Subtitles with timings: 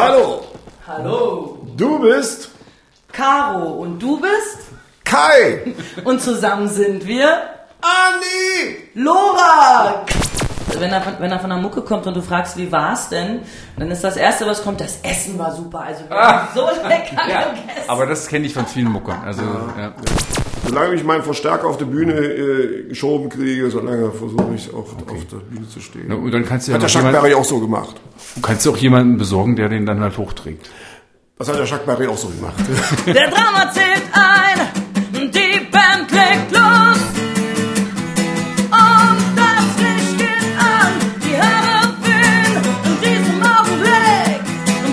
[0.00, 0.44] Hallo,
[0.86, 1.58] Hallo.
[1.76, 2.50] du bist
[3.10, 4.58] Caro und du bist?
[5.04, 5.74] Kai.
[6.04, 7.26] Und zusammen sind wir
[7.80, 8.90] Andi.
[8.94, 10.04] Lora.
[10.78, 13.40] Wenn er, von, wenn er von der Mucke kommt und du fragst, wie war's denn,
[13.76, 15.80] dann ist das Erste, was kommt, das Essen war super.
[15.80, 17.88] Also wir haben so lecker Ja, gegessen.
[17.88, 19.20] aber das kenne ich von vielen Muckern.
[19.26, 19.92] Also, ja.
[20.68, 24.78] Solange ich meinen Verstärker auf der Bühne äh, geschoben kriege, solange versuche ich auch
[25.10, 26.04] auf der Bühne zu stehen.
[26.08, 27.96] Na, Und dann kannst du ja Hat der Chuck Berry auch so gemacht.
[28.42, 30.68] kannst du auch jemanden besorgen, der den dann halt hochträgt.
[31.38, 32.54] Das hat der Chuck Berry auch so gemacht.
[33.06, 36.98] Der Drama zählt ein, die Band legt los.
[38.70, 40.92] Und das Licht geht an,
[41.24, 42.56] die Haare wehen.
[42.84, 44.42] In diesem Augenblick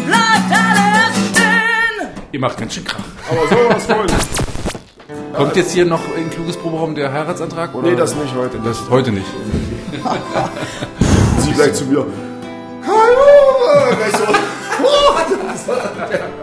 [0.05, 2.09] bleibt alles stehen.
[2.31, 2.99] Ihr macht ganz schön Krach.
[3.29, 4.34] Aber sowas von.
[5.35, 7.73] Kommt jetzt hier noch in kluges Proberaum der Heiratsantrag?
[7.75, 7.89] Oder?
[7.89, 8.57] Nee, das nicht heute.
[8.63, 9.25] Das heute nicht.
[11.39, 12.05] Sie gleich zu mir.
[12.87, 13.95] Hallo!
[13.97, 14.23] Gleich so.
[14.83, 15.15] Oh,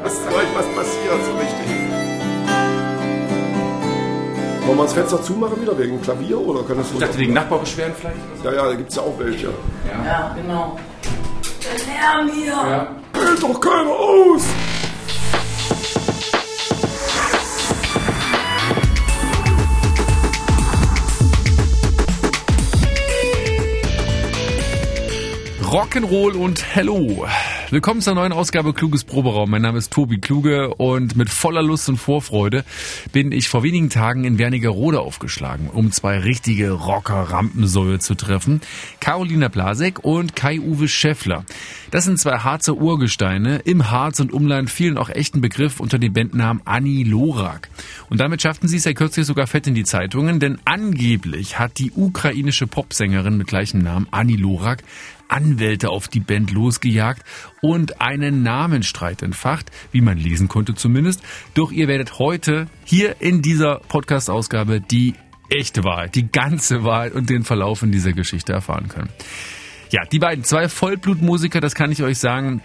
[0.02, 1.72] was soll was passiert so richtig?
[4.66, 7.94] Wollen wir das Fenster zumachen wieder wegen Klavier oder kann das Ich dachte, wegen Nachbarbeschwerden
[7.98, 8.16] vielleicht?
[8.44, 9.48] oder Ja, ja, da gibt es ja auch welche.
[10.06, 10.78] Ja, genau.
[11.62, 12.54] Der Lärm hier.
[12.54, 12.70] so?
[12.70, 12.88] Ja.
[13.14, 14.42] Hält doch keiner aus!
[25.72, 27.26] Rock'n'Roll und Hello.
[27.70, 29.48] Willkommen zur neuen Ausgabe Kluges Proberaum.
[29.48, 32.66] Mein Name ist Tobi Kluge und mit voller Lust und Vorfreude
[33.10, 38.60] bin ich vor wenigen Tagen in Wernigerode aufgeschlagen, um zwei richtige Rocker-Rampensäue zu treffen.
[39.00, 41.46] Carolina Blasek und Kai-Uwe Schäffler.
[41.90, 43.60] Das sind zwei Harzer Urgesteine.
[43.64, 47.70] Im Harz und Umland vielen auch echten Begriff unter dem Bandnamen Anni Lorak.
[48.10, 51.78] Und damit schafften sie es ja kürzlich sogar fett in die Zeitungen, denn angeblich hat
[51.78, 54.82] die ukrainische Popsängerin mit gleichem Namen Anni Lorak
[55.32, 57.22] Anwälte auf die Band losgejagt
[57.60, 61.22] und einen Namensstreit entfacht, wie man lesen konnte zumindest.
[61.54, 65.14] Doch ihr werdet heute hier in dieser Podcast-Ausgabe die
[65.48, 69.08] echte Wahrheit, die ganze Wahrheit und den Verlauf in dieser Geschichte erfahren können.
[69.90, 72.62] Ja, die beiden, zwei Vollblutmusiker, das kann ich euch sagen,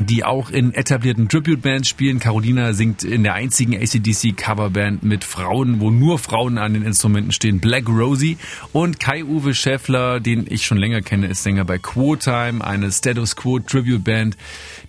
[0.00, 2.18] die auch in etablierten Tribute-Bands spielen.
[2.18, 7.60] Carolina singt in der einzigen ACDC-Coverband mit Frauen, wo nur Frauen an den Instrumenten stehen,
[7.60, 8.36] Black Rosie.
[8.72, 14.36] Und Kai-Uwe Schäffler, den ich schon länger kenne, ist Sänger bei Quo-Time, eine Status Quo-Tribute-Band.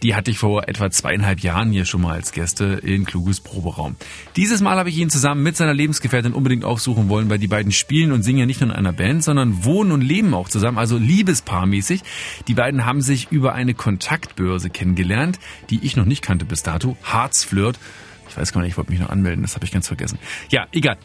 [0.02, 3.96] Die hatte ich vor etwa zweieinhalb Jahren hier schon mal als Gäste in Kluges Proberaum.
[4.36, 7.72] Dieses Mal habe ich ihn zusammen mit seiner Lebensgefährtin unbedingt aufsuchen wollen, weil die beiden
[7.72, 10.78] spielen und singen ja nicht nur in einer Band, sondern wohnen und leben auch zusammen,
[10.78, 12.02] also liebespaarmäßig.
[12.48, 14.95] Die beiden haben sich über eine Kontaktbörse kennengelernt,
[15.70, 17.78] die ich noch nicht kannte bis dato, Harzflirt.
[18.30, 20.18] Ich weiß gar nicht, ich wollte mich noch anmelden, das habe ich ganz vergessen.
[20.50, 20.98] Ja, egal.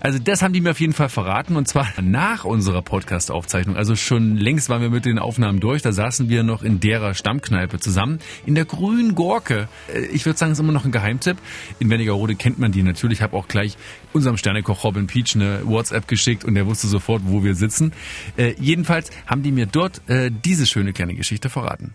[0.00, 3.76] Also das haben die mir auf jeden Fall verraten und zwar nach unserer Podcast-Aufzeichnung.
[3.76, 5.82] Also schon längst waren wir mit den Aufnahmen durch.
[5.82, 9.68] Da saßen wir noch in derer Stammkneipe zusammen in der grünen Gorke.
[9.92, 11.38] Äh, Ich würde sagen, es ist immer noch ein Geheimtipp.
[11.78, 13.18] In Wernigerode kennt man die natürlich.
[13.18, 13.76] Ich habe auch gleich
[14.12, 17.92] unserem Sternekoch Robin Peach eine WhatsApp geschickt und der wusste sofort, wo wir sitzen.
[18.36, 21.92] Äh, jedenfalls haben die mir dort äh, diese schöne kleine Geschichte verraten.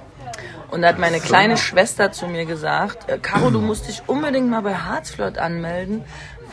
[0.72, 4.50] Und da hat meine kleine Schwester zu mir gesagt, äh, Caro, du musst dich unbedingt
[4.50, 6.02] mal bei Harzflirt anmelden,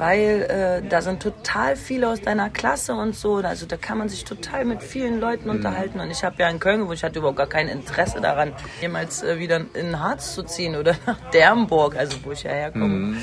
[0.01, 3.37] weil äh, da sind total viele aus deiner Klasse und so.
[3.37, 6.01] Also da kann man sich total mit vielen Leuten unterhalten.
[6.01, 9.23] Und ich habe ja in Köln gewohnt, ich hatte überhaupt gar kein Interesse daran, jemals
[9.23, 13.19] äh, wieder in Harz zu ziehen oder nach Dernburg, also wo ich ja herkomme.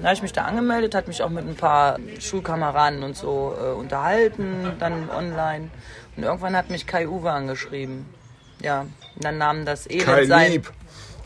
[0.00, 3.54] Da habe ich mich da angemeldet, hat mich auch mit ein paar Schulkameraden und so
[3.54, 5.68] äh, unterhalten, dann online.
[6.16, 8.06] Und irgendwann hat mich Kai Uwe angeschrieben.
[8.62, 10.52] Ja, und dann nahm das Elend Kai sein...
[10.52, 10.72] Lieb.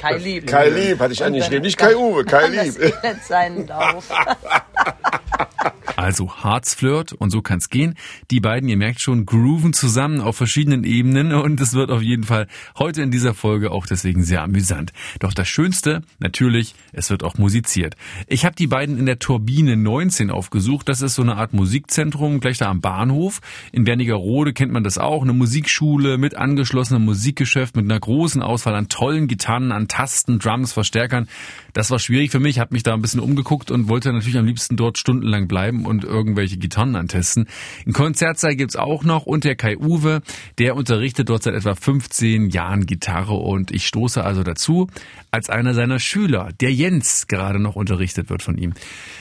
[0.00, 0.47] Kai Lieb.
[0.47, 2.94] Kai Lieb hatte ich angeschrieben, nicht Kai Uwe, Kai Das Lieb.
[3.03, 4.09] Elend seinen Lauf.
[6.00, 7.94] Also Harzflirt und so kann's gehen.
[8.31, 12.25] Die beiden, ihr merkt schon, grooven zusammen auf verschiedenen Ebenen und es wird auf jeden
[12.25, 12.47] Fall
[12.78, 14.94] heute in dieser Folge auch deswegen sehr amüsant.
[15.19, 17.97] Doch das Schönste, natürlich, es wird auch musiziert.
[18.28, 20.88] Ich habe die beiden in der Turbine 19 aufgesucht.
[20.88, 23.41] Das ist so eine Art Musikzentrum gleich da am Bahnhof.
[23.71, 28.75] In Wernigerode kennt man das auch, eine Musikschule mit angeschlossenem Musikgeschäft, mit einer großen Auswahl
[28.75, 31.29] an tollen Gitarren, an Tasten, Drums, Verstärkern.
[31.75, 34.47] Das war schwierig für mich, habe mich da ein bisschen umgeguckt und wollte natürlich am
[34.47, 37.46] liebsten dort stundenlang bleiben und irgendwelche Gitarren antesten.
[37.87, 40.22] Ein Konzertsaal gibt's auch noch und der Kai Uwe,
[40.58, 44.87] der unterrichtet dort seit etwa 15 Jahren Gitarre und ich stoße also dazu,
[45.31, 48.72] als einer seiner Schüler, der Jens, gerade noch unterrichtet wird von ihm.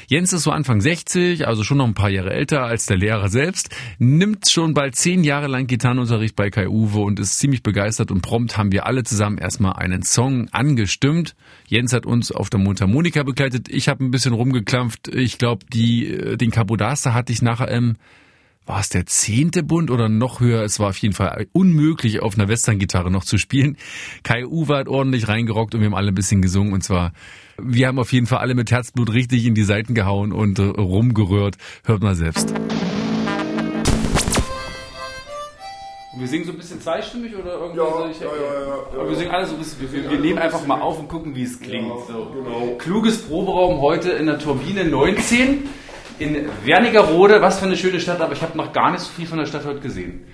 [0.07, 3.29] Jens ist so Anfang 60, also schon noch ein paar Jahre älter als der Lehrer
[3.29, 8.11] selbst, nimmt schon bald zehn Jahre lang Gitarrenunterricht bei Kai Uwe und ist ziemlich begeistert
[8.11, 11.35] und prompt haben wir alle zusammen erstmal einen Song angestimmt.
[11.69, 13.69] Jens hat uns auf der Mundharmonika begleitet.
[13.69, 15.07] Ich habe ein bisschen rumgeklampft.
[15.09, 17.95] Ich glaube, die äh, den Capodaster hatte ich nachher im
[18.65, 20.61] war es der zehnte Bund oder noch höher?
[20.61, 23.77] Es war auf jeden Fall unmöglich, auf einer Western-Gitarre noch zu spielen.
[24.21, 27.13] Kai Uwe hat ordentlich reingerockt und wir haben alle ein bisschen gesungen und zwar,
[27.59, 30.63] wir haben auf jeden Fall alle mit Herzblut richtig in die Seiten gehauen und äh,
[30.63, 31.57] rumgerührt.
[31.83, 32.53] Hört mal selbst.
[36.19, 38.07] Wir singen so ein bisschen zweistimmig oder irgendwie Ja, so?
[38.11, 39.09] Ich, ja, ja, ja, Aber ja.
[39.09, 39.91] wir singen alle so ein bisschen.
[39.91, 41.87] Wir, wir nehmen einfach mal auf und gucken, wie es klingt.
[41.87, 42.31] Ja, so.
[42.33, 42.75] genau.
[42.77, 45.69] Kluges Proberaum heute in der Turbine 19
[46.19, 47.41] in Wernigerode.
[47.41, 49.45] Was für eine schöne Stadt, aber ich habe noch gar nicht so viel von der
[49.45, 50.25] Stadt heute gesehen.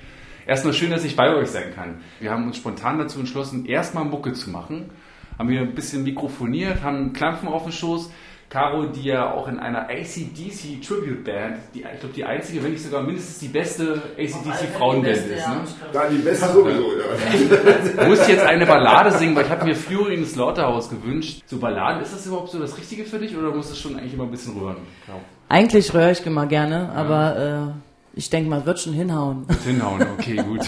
[0.48, 2.02] Erstmal schön, dass ich bei euch sein kann.
[2.20, 4.90] Wir haben uns spontan dazu entschlossen, erstmal Mucke zu machen.
[5.38, 8.10] Haben hier ein bisschen mikrofoniert, haben Klampfen auf dem Schoß.
[8.50, 12.72] Caro, die ja auch in einer ACDC Tribute Band, die, ich glaube die einzige, wenn
[12.72, 15.48] nicht sogar mindestens die beste ACDC Frauenband ist.
[15.48, 15.64] Ne?
[15.92, 18.04] Da die beste sowieso, ja.
[18.04, 21.42] Du musst jetzt eine Ballade singen, weil ich habe mir Fury in Slaughterhouse gewünscht.
[21.48, 24.14] So Balladen, ist das überhaupt so das Richtige für dich oder musst du schon eigentlich
[24.14, 24.78] immer ein bisschen rühren?
[25.08, 25.16] Ja.
[25.50, 27.85] Eigentlich röhre ich immer gerne, aber äh,
[28.16, 29.46] ich denke mal, wird schon hinhauen.
[29.66, 30.62] Hinhauen, okay, gut.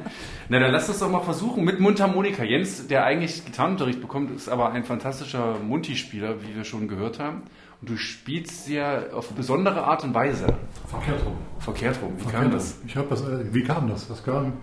[0.48, 2.42] Na, dann lass uns doch mal versuchen mit Mundharmonika.
[2.42, 7.42] Jens, der eigentlich Gitarrenunterricht bekommt, ist aber ein fantastischer Munti-Spieler, wie wir schon gehört haben.
[7.82, 10.46] Und du spielst ja auf besondere Art und Weise.
[10.86, 11.36] Verkehrt rum.
[11.58, 12.12] Verkehrt rum.
[12.16, 12.72] Wie kam Verkehrt das?
[12.72, 12.82] rum.
[12.86, 14.08] Ich habe das, äh, wie kam das?
[14.08, 14.54] Das kam,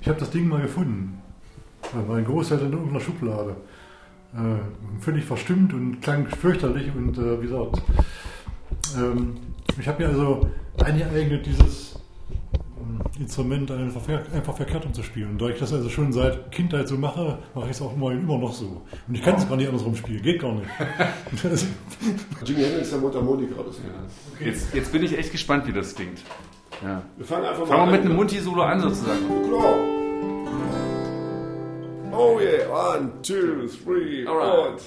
[0.00, 1.22] ich habe das Ding mal gefunden.
[1.94, 3.56] Bei meinem Großeltern in irgendeiner Schublade.
[4.34, 7.80] Äh, völlig verstimmt und klang fürchterlich und äh, wie gesagt,
[8.98, 9.36] ähm,
[9.78, 10.48] ich habe mir also
[10.84, 11.98] eingeeignet, dieses
[12.78, 15.30] ähm, Instrument einfach, verkehr- einfach verkehrt um zu spielen.
[15.30, 18.12] Und da ich das also schon seit Kindheit so mache, mache ich es auch immer,
[18.12, 18.82] immer noch so.
[19.08, 20.68] Und ich kann es gar nicht andersrum spielen, geht gar nicht.
[22.44, 24.46] Jimi Hendrix, der Mundharmonika, das ja.
[24.46, 26.20] Jetzt, jetzt bin ich echt gespannt, wie das klingt.
[26.84, 27.02] Ja.
[27.16, 29.20] Wir fangen einfach mal Fangen wir mit einem Munti-Solo an sozusagen.
[29.48, 29.74] Klar.
[32.18, 32.66] Oh yeah,
[32.96, 34.80] one, two, three, Alright.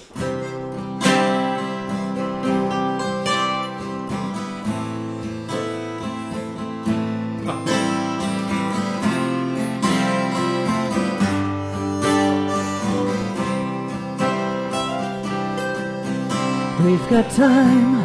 [16.90, 18.02] We've got time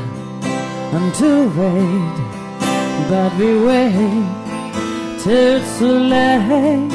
[0.94, 2.18] until wait,
[3.10, 4.28] but we wait
[5.24, 6.92] till it's too late.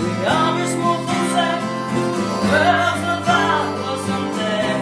[0.00, 2.08] We always move from second,
[2.48, 4.72] worlds without us someday.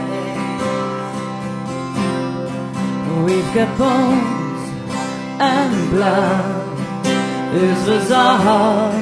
[3.27, 4.63] We've got bones
[5.41, 6.77] and blood.
[7.53, 8.93] This is all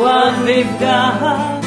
[0.00, 1.60] what we've got.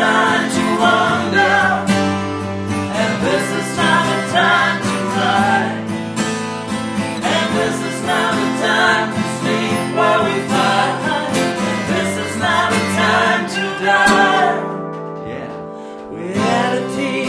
[0.00, 1.60] Time to wonder.
[3.00, 5.60] And this is not a time to cry.
[7.32, 10.94] And this is not a time to sleep while we fight.
[11.92, 14.58] This is not a time to die.
[15.28, 15.52] Yeah,
[16.08, 17.20] reality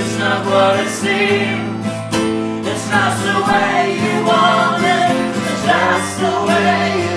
[0.00, 1.84] is not what it seems.
[2.70, 5.18] It's not the way you want it.
[5.70, 7.07] It's the way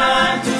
[0.00, 0.54] time to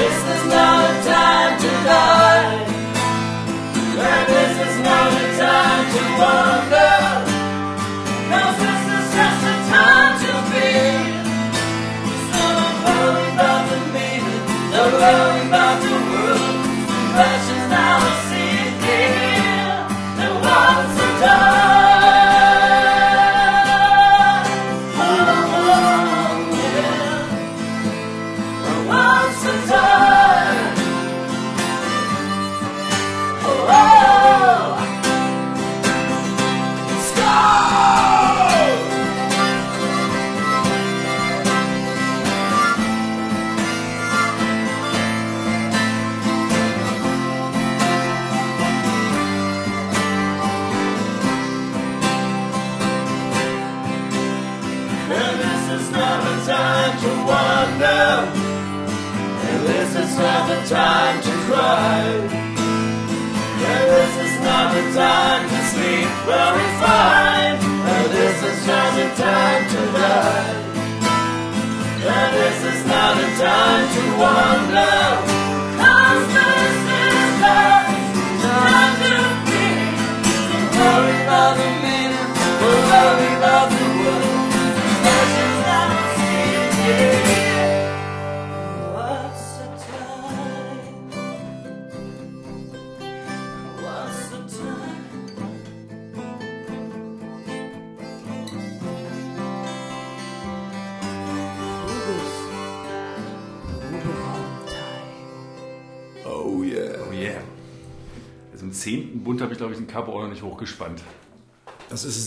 [0.00, 2.68] this is not time to die.
[4.62, 6.91] Is not time to wonder.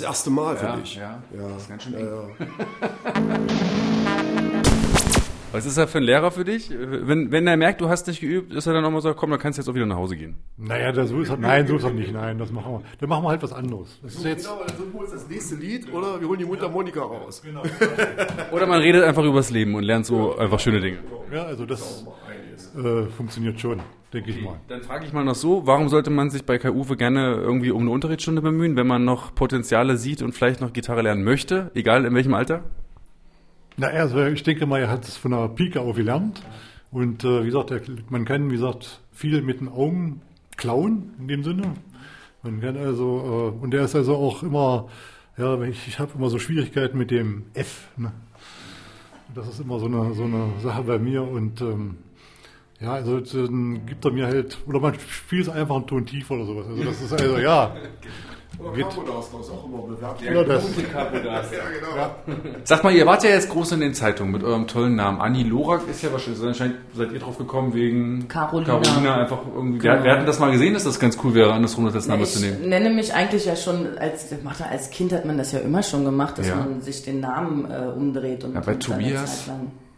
[0.05, 0.95] Erste Mal für Ja, dich.
[0.95, 1.21] ja.
[1.35, 1.49] ja.
[1.49, 2.05] Das ist ganz schön eng.
[2.07, 2.47] ja.
[5.51, 6.69] Was ist er für ein Lehrer für dich?
[6.69, 9.29] Wenn, wenn er merkt, du hast nicht geübt, ist er dann auch mal so, komm,
[9.29, 10.35] dann kannst du jetzt auch wieder nach Hause gehen.
[10.57, 12.11] Naja, so ist er, nein, so ist er nicht.
[12.11, 12.81] Nein, das machen wir.
[12.99, 13.97] Dann machen wir halt was anderes.
[14.03, 16.45] Das ist jetzt, Genau, dann suchen wir uns das nächste Lied oder wir holen die
[16.45, 17.41] Mundharmonika raus.
[18.51, 20.97] Oder man redet einfach übers Leben und lernt so einfach schöne Dinge.
[21.31, 22.03] ja, also das
[22.75, 23.79] äh, funktioniert schon,
[24.13, 24.59] denke ich mal.
[24.67, 27.71] Dann frage ich mal noch so, warum sollte man sich bei Kai Uwe gerne irgendwie
[27.71, 31.71] um eine Unterrichtsstunde bemühen, wenn man noch Potenziale sieht und vielleicht noch Gitarre lernen möchte,
[31.75, 32.63] egal in welchem Alter?
[33.77, 36.41] Na, also ich denke mal, er hat es von der Pike auf gelernt.
[36.91, 37.73] Und äh, wie gesagt,
[38.09, 40.21] man kann, wie gesagt, viel mit den Augen
[40.55, 41.73] klauen, in dem Sinne.
[42.41, 44.87] Man kann also, äh, und er ist also auch immer,
[45.37, 47.89] ja, ich, ich habe immer so Schwierigkeiten mit dem F.
[47.97, 48.13] Ne?
[49.33, 51.23] Das ist immer so eine, so eine Sache bei mir.
[51.23, 51.97] Und ähm,
[52.81, 56.35] ja, also dann gibt er mir halt, oder man spielt es einfach einen Ton tiefer
[56.35, 56.65] oder sowas.
[56.67, 57.75] Also das ist also, ja.
[58.73, 58.85] Geht.
[58.87, 60.21] Carbonas, das ist auch immer bewerbt.
[60.21, 60.63] Ja, das,
[60.93, 62.55] Ja, genau.
[62.63, 65.19] Sag mal, ihr wart ja jetzt groß in den Zeitungen mit eurem tollen Namen.
[65.19, 68.79] Anni Lorak ist ja wahrscheinlich, anscheinend seid ihr drauf gekommen wegen Carolina.
[68.79, 69.83] Carolina einfach irgendwie.
[69.83, 72.23] Wir, wir hatten das mal gesehen, dass das ganz cool wäre, andersrum das als Name
[72.23, 72.69] ich zu nehmen.
[72.69, 76.05] nenne mich eigentlich ja schon, als, macht als Kind hat man das ja immer schon
[76.05, 76.55] gemacht, dass Ja.
[76.55, 78.45] man sich den Namen äh, umdreht.
[78.45, 79.49] Und Ja, bei und Tobias?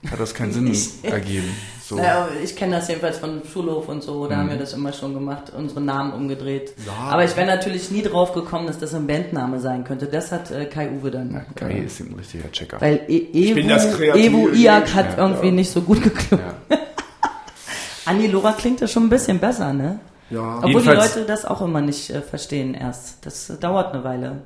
[0.09, 0.71] Hat das keinen Sinn
[1.03, 1.49] ergeben.
[1.83, 1.95] So.
[1.95, 4.39] Naja, ich kenne das jedenfalls von Schulhof und so, da Mhm.
[4.41, 6.73] haben wir das immer schon gemacht, unsere Namen umgedreht.
[7.09, 10.05] Aber ich wäre natürlich nie drauf gekommen, dass das ein Bandname sein könnte.
[10.05, 11.31] Das hat äh, Kai Uwe dann.
[11.33, 12.79] Ja, Kai äh, ist ein richtiger Checker.
[12.81, 16.45] weil e bin das Evo, Evo Iak hat Ja, irgendwie nicht so gut geklungen.
[16.69, 16.77] Ja.
[18.05, 19.99] Anni Lora klingt ja schon ein bisschen besser, ne?
[20.29, 20.57] Ja.
[20.57, 23.25] Obwohl Jedenfalls- die Leute das auch immer nicht äh, verstehen erst.
[23.25, 24.41] Das äh, dauert eine Weile.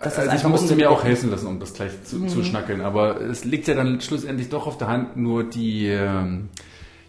[0.00, 2.80] Das Also ich musste mir auch helfen lassen, um das gleich zu, zu schnackeln.
[2.82, 6.50] Aber es liegt ja dann schlussendlich doch auf der Hand, nur die ähm,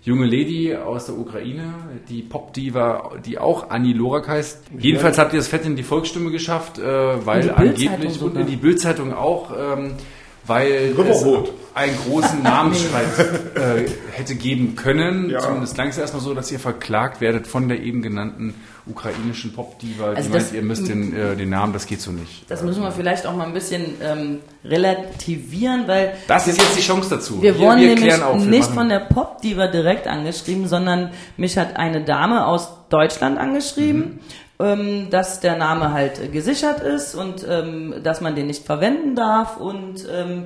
[0.03, 1.73] junge Lady aus der Ukraine,
[2.07, 4.63] die Pop-Diva, die auch Annie Lorak heißt.
[4.79, 8.55] Jedenfalls habt ihr es fett in die Volksstimme geschafft, äh, weil angeblich und in die
[8.55, 9.95] Bildzeitung auch, ähm,
[10.47, 11.23] weil es
[11.75, 13.05] einen großen Namensstreit
[13.55, 15.29] äh, hätte geben können.
[15.29, 15.39] Ja.
[15.39, 18.55] Zumindest klang es erstmal so, dass ihr verklagt werdet von der eben genannten
[18.87, 22.11] ukrainischen Pop-Diva, Also die das- meint, ihr müsst den, äh, den Namen, das geht so
[22.11, 22.49] nicht.
[22.49, 26.81] Das müssen wir vielleicht auch mal ein bisschen ähm, relativieren, weil Das ist jetzt die
[26.81, 27.41] Chance dazu.
[27.41, 31.57] wir wurden nämlich klären auf, wir nicht machen- von der Pop-Diva direkt angeschrieben, sondern mich
[31.57, 34.19] hat eine Dame aus Deutschland angeschrieben, Mhm.
[34.59, 39.57] Ähm, dass der Name halt gesichert ist und ähm, dass man den nicht verwenden darf
[39.57, 40.45] und ähm,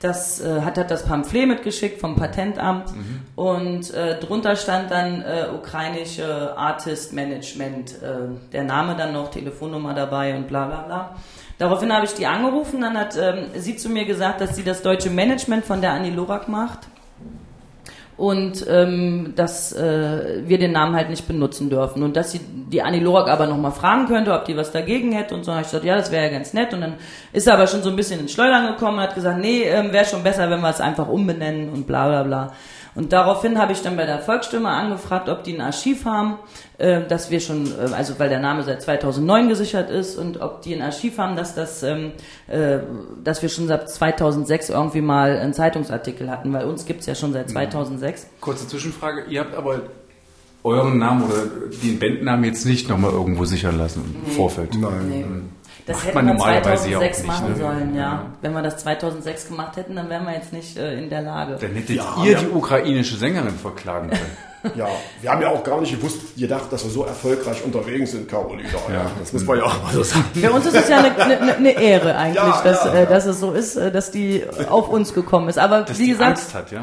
[0.00, 3.20] das äh, hat, hat das Pamphlet mitgeschickt vom Patentamt Mhm.
[3.36, 9.94] und äh, drunter stand dann äh, ukrainische Artist Management, äh, der Name dann noch, Telefonnummer
[9.94, 11.16] dabei und bla bla bla.
[11.58, 14.82] Daraufhin habe ich die angerufen, dann hat ähm, sie zu mir gesagt, dass sie das
[14.82, 16.80] deutsche Management von der Annie Lorak macht
[18.16, 22.82] und ähm, dass äh, wir den Namen halt nicht benutzen dürfen und dass sie die
[22.82, 25.52] Annie Lorak aber nochmal fragen könnte, ob die was dagegen hätte und so.
[25.52, 26.94] habe ich gesagt, ja, das wäre ja ganz nett und dann
[27.32, 29.92] ist er aber schon so ein bisschen ins Schleudern gekommen und hat gesagt, nee, ähm,
[29.92, 32.52] wäre schon besser, wenn wir es einfach umbenennen und bla bla bla.
[32.94, 36.38] Und daraufhin habe ich dann bei der Volksstimme angefragt, ob die ein Archiv haben,
[36.78, 40.60] äh, dass wir schon, äh, also weil der Name seit 2009 gesichert ist und ob
[40.62, 42.12] die ein Archiv haben, dass das, ähm,
[42.48, 42.80] äh,
[43.24, 47.32] dass wir schon seit 2006 irgendwie mal einen Zeitungsartikel hatten, weil uns gibt's ja schon
[47.32, 48.26] seit 2006.
[48.40, 49.24] Kurze Zwischenfrage.
[49.30, 49.80] Ihr habt aber
[50.64, 51.46] euren Namen oder
[51.82, 54.74] den Bandnamen jetzt nicht nochmal irgendwo sichern lassen im Vorfeld.
[54.78, 55.08] Nein.
[55.08, 55.24] Nee.
[55.86, 57.56] Das Macht hätten man wir normalerweise ja auch 2006 nicht, machen ne?
[57.58, 58.00] sollen, ja.
[58.02, 58.26] Ja.
[58.40, 61.56] Wenn wir das 2006 gemacht hätten, dann wären wir jetzt nicht äh, in der Lage.
[61.60, 62.38] Dann hättet Ja, ihr ja.
[62.38, 64.36] die ukrainische Sängerin verklagen können.
[64.76, 64.86] Ja,
[65.20, 68.68] wir haben ja auch gar nicht gewusst, gedacht, dass wir so erfolgreich unterwegs sind, Carolina.
[68.88, 68.94] Ja.
[68.94, 69.10] Ja.
[69.18, 70.24] Das muss man ja auch mal so sagen.
[70.34, 73.06] Für uns ist es ja eine, eine, eine Ehre eigentlich, Ja, dass, ja, äh, ja.
[73.06, 75.58] dass es so ist, äh, dass die auf uns gekommen ist.
[75.58, 76.82] Aber Dass wie die gesagt, Angst hat, ja?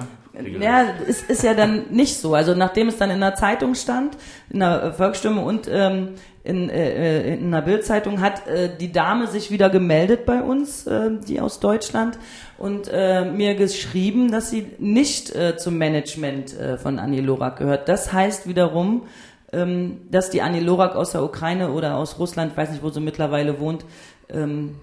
[0.59, 2.33] Ja, es ist ja dann nicht so.
[2.33, 4.17] Also nachdem es dann in der Zeitung stand,
[4.49, 9.27] in der äh, Volksstimme und ähm, in, äh, in einer Bildzeitung, hat äh, die Dame
[9.27, 12.17] sich wieder gemeldet bei uns, äh, die aus Deutschland,
[12.57, 17.89] und äh, mir geschrieben, dass sie nicht äh, zum Management äh, von Annie Lorak gehört.
[17.89, 19.03] Das heißt wiederum,
[19.51, 22.89] ähm, dass die Annie Lorak aus der Ukraine oder aus Russland, ich weiß nicht, wo
[22.89, 23.85] sie mittlerweile wohnt,
[24.29, 24.75] ähm,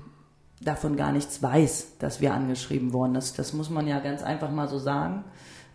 [0.61, 3.15] davon gar nichts weiß, dass wir angeschrieben wurden.
[3.15, 5.25] Das, das muss man ja ganz einfach mal so sagen.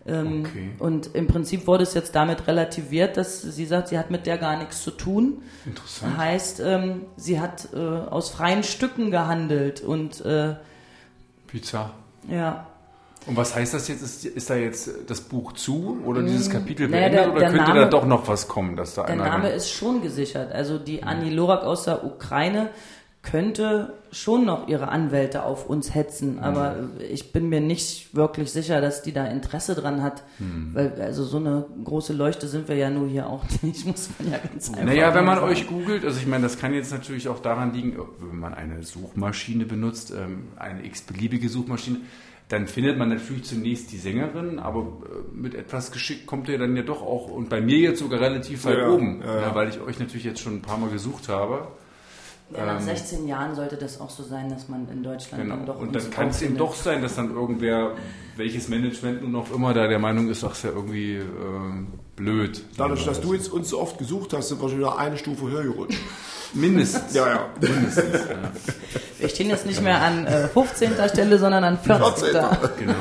[0.06, 0.70] Ähm, Okay.
[0.80, 4.36] Und im Prinzip wurde es jetzt damit relativiert, dass sie sagt, sie hat mit der
[4.38, 5.42] gar nichts zu tun.
[5.64, 6.16] Interessant.
[6.16, 10.56] Heißt, ähm, sie hat äh, aus freien Stücken gehandelt und äh,
[11.50, 11.94] Bizarr.
[12.28, 12.66] ja.
[13.24, 14.02] Und was heißt das jetzt?
[14.02, 17.38] Ist, ist da jetzt das Buch zu oder dieses Kapitel Mm, Naja, beendet der- oder
[17.38, 20.50] der könnte da Name- doch noch was kommen, dass da Der Name ist schon gesichert.
[20.50, 22.70] Also die Annie Lorak aus der Ukraine
[23.22, 26.74] könnte schon noch ihre Anwälte auf uns hetzen, aber
[27.08, 30.24] ich bin mir nicht wirklich sicher, dass die da Interesse dran hat,
[30.72, 34.32] weil also so eine große Leuchte sind wir ja nur hier auch nicht, muss man
[34.32, 35.48] ja ganz einfach Naja, wenn man sagen.
[35.52, 38.82] euch googelt, also ich meine, das kann jetzt natürlich auch daran liegen, wenn man eine
[38.82, 42.00] Suchmaschine benutzt, ähm, eine x-beliebige Suchmaschine,
[42.48, 46.76] dann findet man natürlich zunächst die Sängerin, aber äh, mit etwas Geschick kommt ihr dann
[46.76, 49.40] ja doch auch, und bei mir jetzt sogar relativ weit Ja, oben, ja, ja.
[49.42, 51.68] Ja, weil ich euch natürlich jetzt schon ein paar Mal gesucht habe.
[52.56, 55.56] Ja, nach 16 Jahren sollte das auch so sein, dass man in Deutschland Genau.
[55.56, 57.92] dann doch Und dann kann es eben doch sein, dass dann irgendwer,
[58.36, 62.62] welches Management nun auch immer da der Meinung ist, ach, ist ja irgendwie ähm, blöd.
[62.76, 65.50] Dadurch, dass du jetzt uns so oft gesucht hast, sind wir schon wieder eine Stufe
[65.50, 65.98] höher gerutscht.
[66.54, 67.14] Mindestens.
[67.14, 67.46] Ja, ja.
[69.18, 70.92] Wir stehen jetzt nicht mehr an äh, 15.
[71.08, 72.28] Stelle, sondern an 14.
[72.78, 72.94] Genau.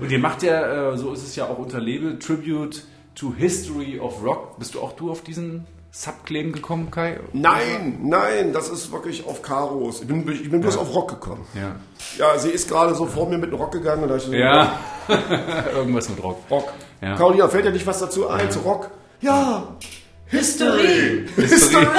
[0.00, 3.98] Und ihr macht ja, äh, so ist es ja auch unter Label, Tribute to History
[4.00, 4.58] of Rock.
[4.58, 7.18] Bist du auch du auf diesen Subclaim gekommen, Kai?
[7.32, 10.02] Nein, nein, das ist wirklich auf Karos.
[10.02, 11.44] Ich bin, ich bin bloß auf Rock gekommen.
[11.54, 11.76] Ja.
[12.16, 14.32] Ja, sie ist gerade so vor mir mit dem Rock gegangen und da ich so
[14.32, 14.78] Ja.
[15.74, 16.38] Irgendwas mit Rock.
[16.48, 16.72] Rock.
[17.02, 17.16] Ja.
[17.16, 18.90] Carolina, fällt dir nicht was dazu ein zu Rock?
[19.20, 19.64] Ja.
[20.26, 21.26] History.
[21.34, 21.86] History.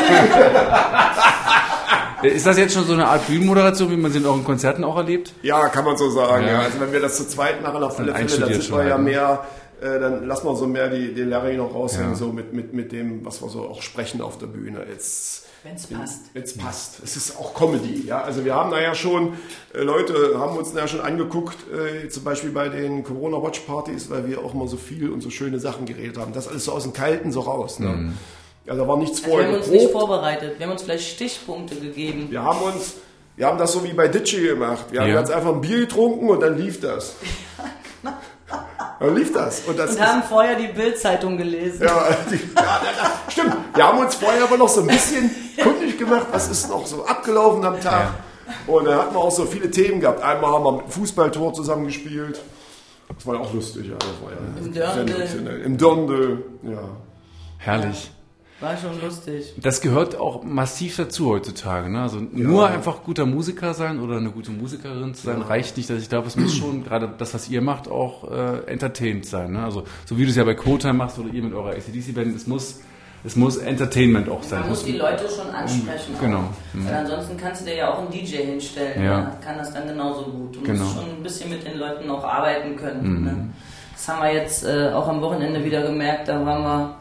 [2.24, 4.96] Ist das jetzt schon so eine Art Bühnenmoderation, wie man sie in euren Konzerten auch
[4.96, 5.34] erlebt?
[5.42, 6.46] Ja, kann man so sagen.
[6.46, 6.54] Ja.
[6.54, 6.60] Ja.
[6.60, 9.04] Also wenn wir das zu zweit machen, auf alle Fälle, dann sind wir ja ne?
[9.04, 9.44] mehr,
[9.82, 12.16] äh, dann lassen wir so mehr die, den Larry noch raushängen, Ja.
[12.16, 14.86] so mit, mit, mit dem, was wir so auch sprechen auf der Bühne.
[14.90, 16.22] Jetzt, Wenn es passt.
[16.34, 17.00] Jetzt passt.
[17.04, 18.06] Es ist auch Comedy.
[18.08, 18.22] Ja?
[18.22, 19.34] Also wir haben da ja schon,
[19.74, 24.28] äh, Leute haben uns da ja schon angeguckt, äh, zum Beispiel bei den Corona-Watch-Partys, weil
[24.28, 26.32] wir auch mal so viel und so schöne Sachen geredet haben.
[26.34, 27.80] Das alles so aus dem Kalten so raus.
[27.80, 27.88] Ne?
[27.90, 28.14] Mhm.
[28.68, 30.08] Also da war nichts Also wir vorher haben uns nicht geprobt.
[30.08, 30.60] vorbereitet.
[30.60, 32.28] Wir haben uns vielleicht Stichpunkte gegeben.
[32.30, 32.94] Wir haben uns,
[33.36, 34.86] wir haben das so wie bei Ditsche gemacht.
[34.92, 35.16] Wir haben Ja.
[35.16, 37.16] ganz einfach ein Bier getrunken und dann lief das.
[39.02, 39.62] Dann lief das.
[39.62, 41.84] Und das Und ist, haben vorher die Bildzeitung gelesen.
[41.84, 42.82] ja, die, ja,
[43.30, 43.58] stimmt.
[43.74, 47.04] Wir haben uns vorher aber noch so ein bisschen kundig gemacht, was ist noch so
[47.04, 48.10] abgelaufen am Tag.
[48.68, 50.22] Und da hatten wir auch so viele Themen gehabt.
[50.22, 52.40] Einmal haben wir mit dem Fußballtor zusammen gespielt.
[53.16, 53.88] Das war ja auch lustig.
[53.88, 53.96] Ja.
[53.98, 54.72] Das war ja Im
[55.08, 55.62] Dirndl.
[55.66, 56.84] Im Dirndl, ja.
[57.58, 58.12] Herrlich.
[58.62, 59.54] War schon lustig.
[59.58, 61.90] Das gehört auch massiv dazu heutzutage.
[61.90, 62.02] Ne?
[62.02, 65.90] Also nur einfach guter Musiker sein oder eine gute Musikerin zu sein, reicht nicht.
[65.90, 69.54] Dass ich glaube, es muss schon, gerade das, was ihr macht, auch äh, entertained sein.
[69.54, 69.64] Ne?
[69.64, 72.46] Also so wie du es ja bei Quota machst oder ihr mit eurer ACDC-Band, es
[72.46, 72.82] muss,
[73.24, 74.60] es muss Entertainment auch sein.
[74.60, 76.16] Man Es muss die Leute schon ansprechen.
[76.16, 76.22] auch.
[76.22, 76.44] Genau.
[76.74, 79.04] Weil ansonsten kannst du dir ja auch einen DJ hinstellen.
[79.04, 79.22] Ja.
[79.22, 80.56] Der kann das dann genauso gut.
[80.58, 80.84] Du Genau.
[80.84, 83.24] musst schon ein bisschen mit den Leuten auch arbeiten können.
[83.24, 83.50] Ne?
[83.94, 86.28] Das haben wir jetzt äh, auch am Wochenende wieder gemerkt.
[86.28, 86.96] Da waren wir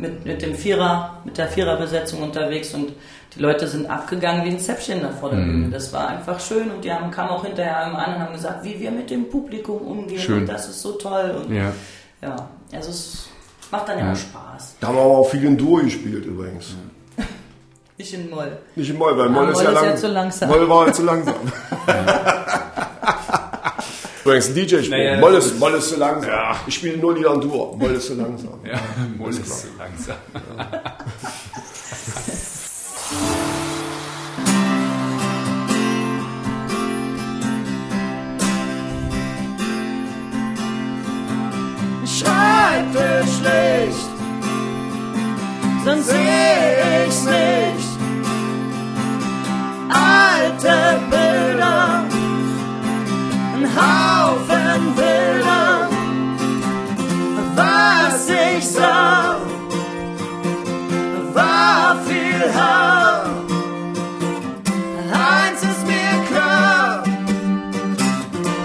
[0.00, 2.92] mit, mit dem Vierer, mit der Viererbesetzung unterwegs und
[3.34, 5.68] die Leute sind abgegangen wie ein Zäpfchen da vor der Bühne.
[5.70, 8.64] Das war einfach schön und die haben, kamen auch hinterher immer an und haben gesagt,
[8.64, 10.38] wie wir mit dem Publikum umgehen Schön.
[10.40, 11.42] und das ist so toll.
[11.44, 11.72] Und Ja.
[12.22, 12.36] ja,
[12.72, 13.28] also es
[13.70, 14.12] macht dann ja, Ja.
[14.12, 14.76] auch Spaß.
[14.80, 16.74] Da haben wir aber auch viel in Dur gespielt übrigens.
[17.98, 18.56] Nicht in Moll.
[18.74, 20.48] Nicht in Moll, weil Moll, Ah, ist, Moll ja, ist lang, ja zu langsam.
[20.48, 21.34] Moll war ja zu langsam.
[24.26, 24.90] Übrigens, ein DJ-Spruch.
[24.90, 26.56] Naja, Moll, ist, Moll ist zu langsam.
[26.66, 27.76] Ich spiele nur Lieder in Dur.
[27.76, 28.60] Moll ist zu langsam.
[28.64, 28.80] Ja,
[29.16, 30.16] Moll ist so langsam.
[42.06, 44.08] Schreibtisch schlecht,
[45.84, 47.90] sonst seh ich's nicht.
[49.90, 51.55] Alte Bilder,
[53.56, 55.88] ein Haufen Bilder,
[57.54, 59.36] was ich sah,
[61.32, 63.24] war viel Haar.
[65.10, 67.02] Eins ist mir klar,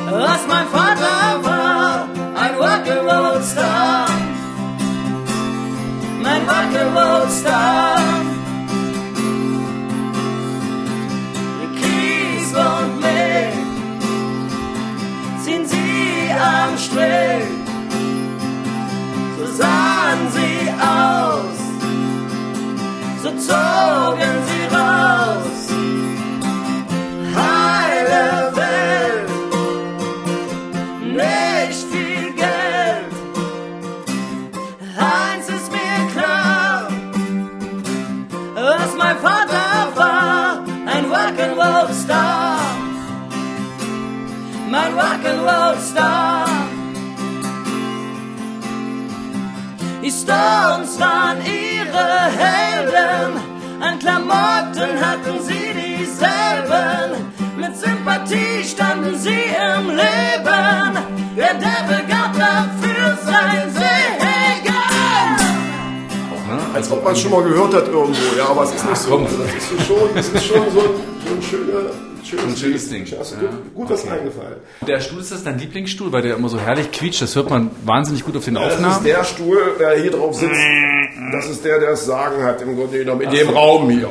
[0.10, 2.08] was mein Vater war,
[2.43, 4.08] ein Rock'n'Roll-Star.
[6.21, 7.90] Mein Rock'n'Roll-Star.
[16.91, 17.47] Strick.
[19.38, 21.58] So sahen sie aus,
[23.23, 25.62] so zogen sie raus.
[27.34, 28.27] Heile
[28.60, 29.30] Welt
[31.15, 33.12] nicht viel Geld.
[34.97, 36.89] Eins ist mir klar,
[38.54, 40.60] was mein Vater war,
[40.93, 42.58] ein Rock'n'Roll-Star.
[44.69, 46.51] Mein Rock'n'Roll-Star.
[54.02, 57.34] Klamotten hatten sie dieselben.
[57.56, 60.98] Mit Sympathie standen sie im Leben.
[61.38, 64.76] Der Devil gab dafür sein Segen.
[66.74, 69.20] Als ob man es schon mal gehört hat irgendwo, ja, aber es ist nicht so.
[69.20, 71.92] Das ist schon, das ist schon so so ein schöner,
[72.25, 73.05] schönes, Ein schönes Ding.
[73.19, 73.41] Hast du Ja.
[73.51, 74.55] gut, gut was eingefallen.
[74.88, 77.21] Der Stuhl ist das dein Lieblingsstuhl, weil der immer so herrlich quietscht.
[77.21, 79.03] Das hört man wahnsinnig gut auf den Das ist Aufnahmen.
[79.05, 80.60] der Stuhl, der hier drauf sitzt.
[81.31, 84.10] Das ist der, der es sagen hat im Grunde genommen, in dem Raum hier.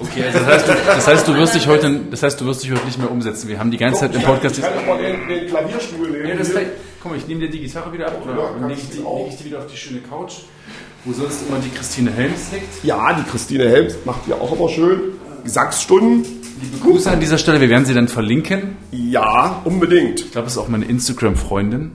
[0.00, 2.62] Okay, also das heißt, du, das heißt, du wirst dich heute, das heißt, du wirst
[2.62, 3.48] dich heute nicht mehr umsetzen.
[3.48, 4.58] Wir haben die ganze Zeit im Podcast.
[4.58, 6.28] Ich kann doch mal den, den Klavierstuhl nehmen.
[6.28, 8.98] Ja, das mal, ich nehme dir die Gitarre wieder ab oder Ja, lege ich, die,
[8.98, 10.34] leg ich die wieder auf die schöne Couch,
[11.04, 12.84] wo sonst immer die Christine Helms liegt.
[12.84, 15.00] ja, die Christine Helms macht hier auch immer schön
[15.42, 16.37] Gesangsstunden.
[16.60, 18.76] Liebe Grüße an dieser Stelle, wir werden sie dann verlinken.
[18.90, 20.20] Ja, unbedingt.
[20.20, 21.92] Ich glaube, das ist auch meine Instagram-Freundin.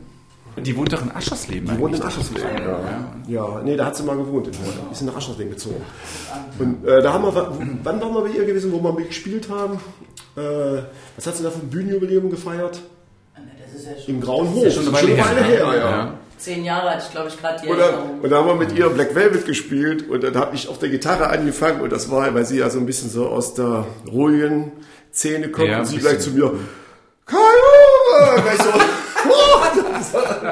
[0.58, 1.69] Die wohnt doch in Aschersleben.
[1.69, 2.02] Die wohnt in.
[2.04, 2.47] Aschersleben.
[2.63, 2.80] Ja.
[3.28, 4.47] ja, nee, da hat sie mal gewohnt.
[4.47, 4.91] In Wohlen.
[4.91, 5.82] Ist in Aschersleben gezogen.
[6.60, 7.34] Und äh, da haben wir,
[7.84, 9.80] wann waren wir bei ihr gewesen, wo wir mit gespielt haben?
[10.36, 10.84] Äh,
[11.15, 12.82] was hat sie da für ein Bühnenjubiläum gefeiert?
[13.36, 14.63] Das ist ja schon Im Grauen Hof.
[14.63, 15.43] ja schon eine Weile her, ne?
[15.43, 16.13] her, ja.
[16.45, 16.53] Ja.
[16.53, 18.21] zehn Jahre alt, ich glaube ich gerade die Und, dann, Erinnerung.
[18.21, 20.89] und da haben wir mit ihr Black Velvet gespielt und dann habe ich auf der
[20.89, 24.71] Gitarre angefangen und das war, weil sie ja so ein bisschen so aus der ruhigen
[25.13, 26.51] Szene kommt Ja, und sie gleich zu mir,
[27.25, 28.41] Kai Uwe!
[28.41, 28.71] Gleich so,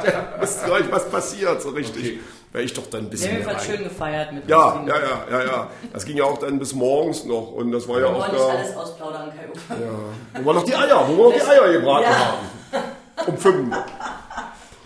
[0.02, 2.20] da ist gleich was passiert, so richtig.
[2.54, 3.76] Weil ich doch dann ein Wir bisschen haben jedenfalls rein.
[3.78, 5.68] schön gefeiert mit Ja, ja, ja, ja, ja.
[5.94, 8.32] Das ging ja auch dann bis morgens noch und das war ja Wir auch wollen
[8.32, 10.44] nicht da, alles ausplaudern, Kai Uwe.
[10.44, 12.20] wo wir noch die Eier, wo wir noch die Eier gebraten Ja.
[12.20, 13.28] haben.
[13.28, 13.76] Um fünf.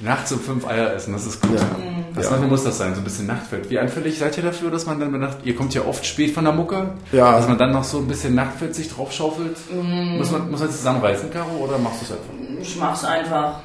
[0.01, 1.57] Nachts um fünf Eier essen, das ist gut.
[2.15, 3.69] Das manchmal muss das sein, so ein bisschen Nachtfett.
[3.69, 6.33] Wie anfällig seid ihr dafür, dass man dann bei Nacht, ihr kommt ja oft spät
[6.33, 7.31] von der Mucke, Ja.
[7.33, 9.57] dass man dann noch so ein bisschen Nachtfett sich draufschaufelt?
[10.17, 12.33] Muss, man, muss man zusammenreißen, Caro, oder machst du es einfach?
[12.61, 13.59] Ich mach's einfach.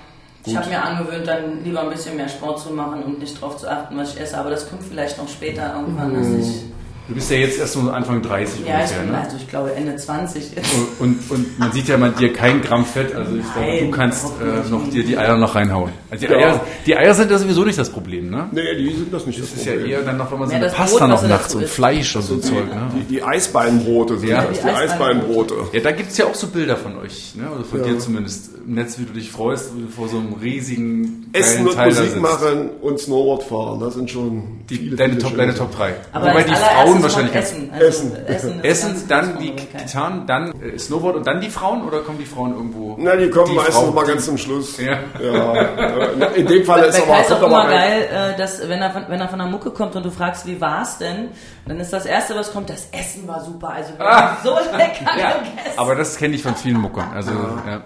[0.47, 3.57] Ich habe mir angewöhnt, dann lieber ein bisschen mehr Sport zu machen und nicht drauf
[3.59, 4.38] zu achten, was ich esse.
[4.38, 6.62] Aber das kommt vielleicht noch später irgendwann, dass ich.
[7.09, 9.19] Du bist ja jetzt erst so Anfang 30 Ja, ich ungefähr, bin ne?
[9.21, 10.69] also ich glaube Ende 20 jetzt.
[11.01, 13.91] Und, und man sieht ja bei dir kein Gramm Fett, also ich glaube, Nein, du
[13.91, 15.91] kannst äh, noch dir die Eier noch reinhauen.
[16.09, 16.39] Also die, Ja.
[16.39, 18.49] Eier, die Eier sind ja sowieso nicht das Problem, ne?
[18.53, 19.91] Nee, die sind das nicht Das ist ja Problem.
[19.91, 21.67] eher dann noch, wenn man so Ja, eine das Pasta Brot, noch nachts und.
[21.67, 22.91] Fleisch und so Zeug, ne?
[23.01, 24.45] Die, die Eisbeinbrote sind Ja.
[24.45, 25.55] das, Die die Eisbeinbrote.
[25.73, 27.51] Ja, da gibt's ja auch so Bilder von euch, ne?
[27.53, 30.35] oder von dir zumindest im Netz, wie du dich freust, wie du vor so einem
[30.35, 35.15] riesigen Essen und Teil Musik machen und Snowboard fahren, das sind schon Die, viele, deine,
[35.15, 35.55] viele Top, deine.
[35.55, 35.95] Top 3.
[36.13, 37.71] Aber Wobei die Frauen kommt wahrscheinlich ganz Essen.
[37.73, 38.27] Also Essen.
[38.27, 39.51] Essen, Essen, dann die.
[39.57, 42.97] Gitarren, dann äh, Snowboard und dann die Frauen oder kommen die Frauen irgendwo?
[42.99, 44.79] Na, die kommen meistens Frau- noch mal ganz zum Schluss.
[44.79, 44.99] Ja.
[45.21, 46.27] Ja.
[46.37, 49.21] In dem Fall ist aber, ist auch immer geil, äh, dass wenn er, von, wenn
[49.21, 51.29] er von der Mucke kommt und du fragst, wie war's denn,
[51.67, 53.71] dann ist das Erste, was kommt, das Essen war super.
[53.71, 55.17] Also wir haben so lecker Ah.
[55.19, 55.79] Ja, gegessen.
[55.79, 57.11] aber das kenne ich von vielen Muckern.
[57.15, 57.83] Also, ja.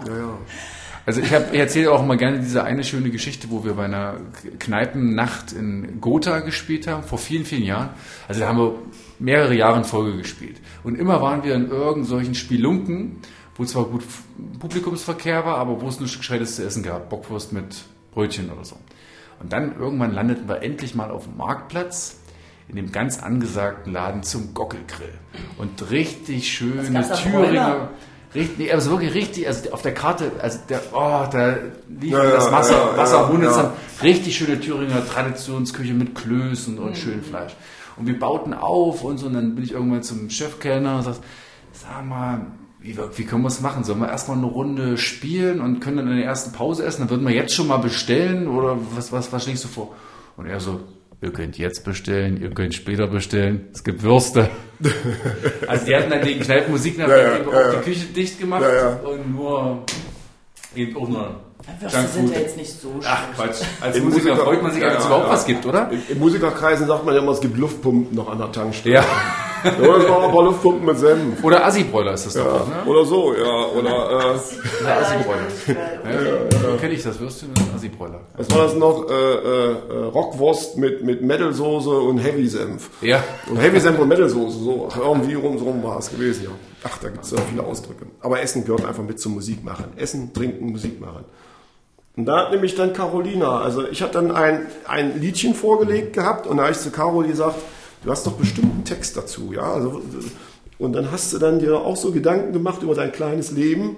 [1.07, 3.85] Also ich, hab- ich erzähle auch immer gerne diese eine schöne Geschichte, wo wir bei
[3.85, 4.15] einer
[4.59, 7.91] Kneipennacht in Gotha gespielt haben, vor vielen, vielen Jahren.
[8.27, 8.75] Also da haben wir
[9.19, 10.57] mehrere Jahre in Folge gespielt.
[10.83, 13.19] Und immer waren wir in irgend solchen Spielunken,
[13.57, 14.03] wo zwar gut
[14.59, 17.09] Publikumsverkehr war, aber wo es nur Gescheites zu essen gab.
[17.11, 18.77] Bockwurst mit Brötchen oder so.
[19.41, 22.19] Und dann irgendwann landeten wir endlich mal auf dem Marktplatz
[22.69, 25.13] in dem ganz angesagten Laden zum Gockelgrill.
[25.59, 27.91] Und richtig schöne Thüringer.
[28.35, 31.57] Richtig, nee, also wirklich richtig, also auf der Karte, also der, oh, da
[32.01, 33.73] lief Ja, das Wasser, ja, Wasser ja, runter ja.
[34.03, 36.83] Richtig schöne Thüringer Traditionsküche mit Klößen Mhm.
[36.83, 37.53] und schön Fleisch.
[37.97, 41.17] Und wir bauten auf und so, und dann bin ich irgendwann zum Chefkellner und sag,
[41.73, 42.47] sag mal,
[42.81, 43.83] wie, wie können wir es machen?
[43.83, 47.03] Sollen wir erstmal eine Runde spielen und können dann in der ersten Pause essen?
[47.03, 49.97] Dann würden wir jetzt schon mal bestellen oder was, was, was schlägst du vor?
[50.37, 50.81] Und er so,
[51.23, 54.51] ihr könnt jetzt bestellen, ihr könnt später bestellen, es gibt Würste.
[55.67, 58.65] Also die hatten dann die Kneipenmusik nach Ja, ja, ja, auch die Küche dicht gemacht
[59.05, 59.85] und nur
[60.75, 61.41] eben auch nur
[61.81, 63.01] Würste sind ja jetzt nicht so schön.
[63.05, 65.33] Ach Quatsch, als In Musiker Musiker- freut man sich, Ja, als es ja, überhaupt ja.
[65.33, 65.91] was gibt, oder?
[65.91, 68.97] in, in Musikerkreisen sagt man ja immer, es gibt Luftpumpen noch an der Tankstelle.
[68.97, 69.05] Ja.
[69.65, 71.43] Ja, das waren ein paar Luftpumpen mit Senf.
[71.43, 72.83] Oder Assi-Bräuler ist das doch, Ja.
[72.85, 72.85] ne?
[72.85, 73.65] Oder so, ja.
[73.69, 75.81] Oder, äh, Ja, Assi-Bräuler.
[76.05, 78.21] Ja, so kenne ich das, Würstchen mit Assi-Bräuler.
[78.37, 79.09] was war das noch?
[79.09, 82.91] Äh, äh, äh, Rockwurst mit, mit Metal-Soße und Heavy-Senf.
[83.01, 83.25] Ja.
[83.49, 84.89] Und Heavy-Senf und Metal-Soße, so.
[84.99, 86.51] Irgendwie rum, so rum war es gewesen, ja.
[86.87, 88.05] Ach, da gibt es ja viele Ausdrücke.
[88.21, 89.87] Aber Essen gehört einfach mit zum Musik machen.
[89.97, 91.25] Essen, trinken, Musik machen.
[92.17, 96.47] Und da hat nämlich dann Carolina, also ich hatte dann ein, ein Liedchen vorgelegt gehabt
[96.47, 97.57] und da habe ich zu Carol gesagt,
[98.05, 99.73] du hast doch bestimmt einen Text dazu, ja.
[99.73, 100.01] Also,
[100.79, 103.97] und dann hast du dann dir auch so Gedanken gemacht über dein kleines Leben,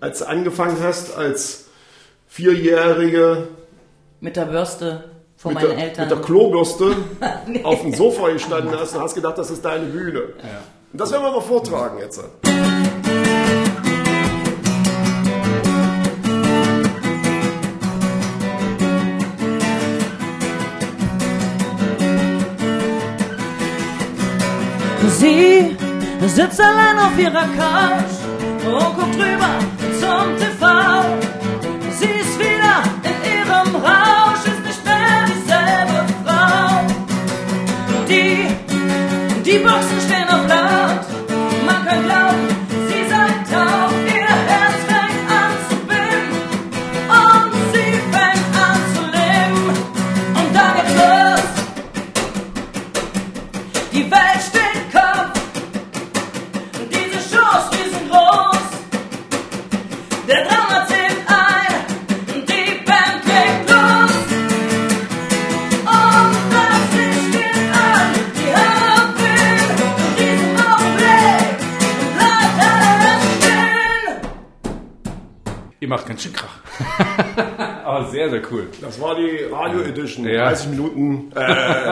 [0.00, 1.66] als du angefangen hast als
[2.26, 3.48] Vierjährige
[4.20, 5.04] Mit der Bürste
[5.36, 6.08] von meinen der, Eltern.
[6.08, 6.96] mit der Klobürste
[7.62, 10.22] auf dem Sofa gestanden hast und hast gedacht, das ist deine Bühne.
[10.92, 12.20] Und das werden wir mal vortragen jetzt.
[25.18, 25.76] Sie
[26.28, 28.14] sitzt allein auf ihrer Couch
[28.64, 29.58] und guckt rüber
[29.98, 30.64] zum TV.
[31.90, 36.86] Sie ist wieder in ihrem Rausch, ist nicht mehr dieselbe Frau.
[38.08, 38.46] Die,
[39.44, 41.04] die Boxen stehen auf laut,
[41.66, 42.27] man kann glauben,
[80.16, 80.26] Edition.
[80.28, 80.44] Ja.
[80.48, 81.44] 30 Minuten, äh,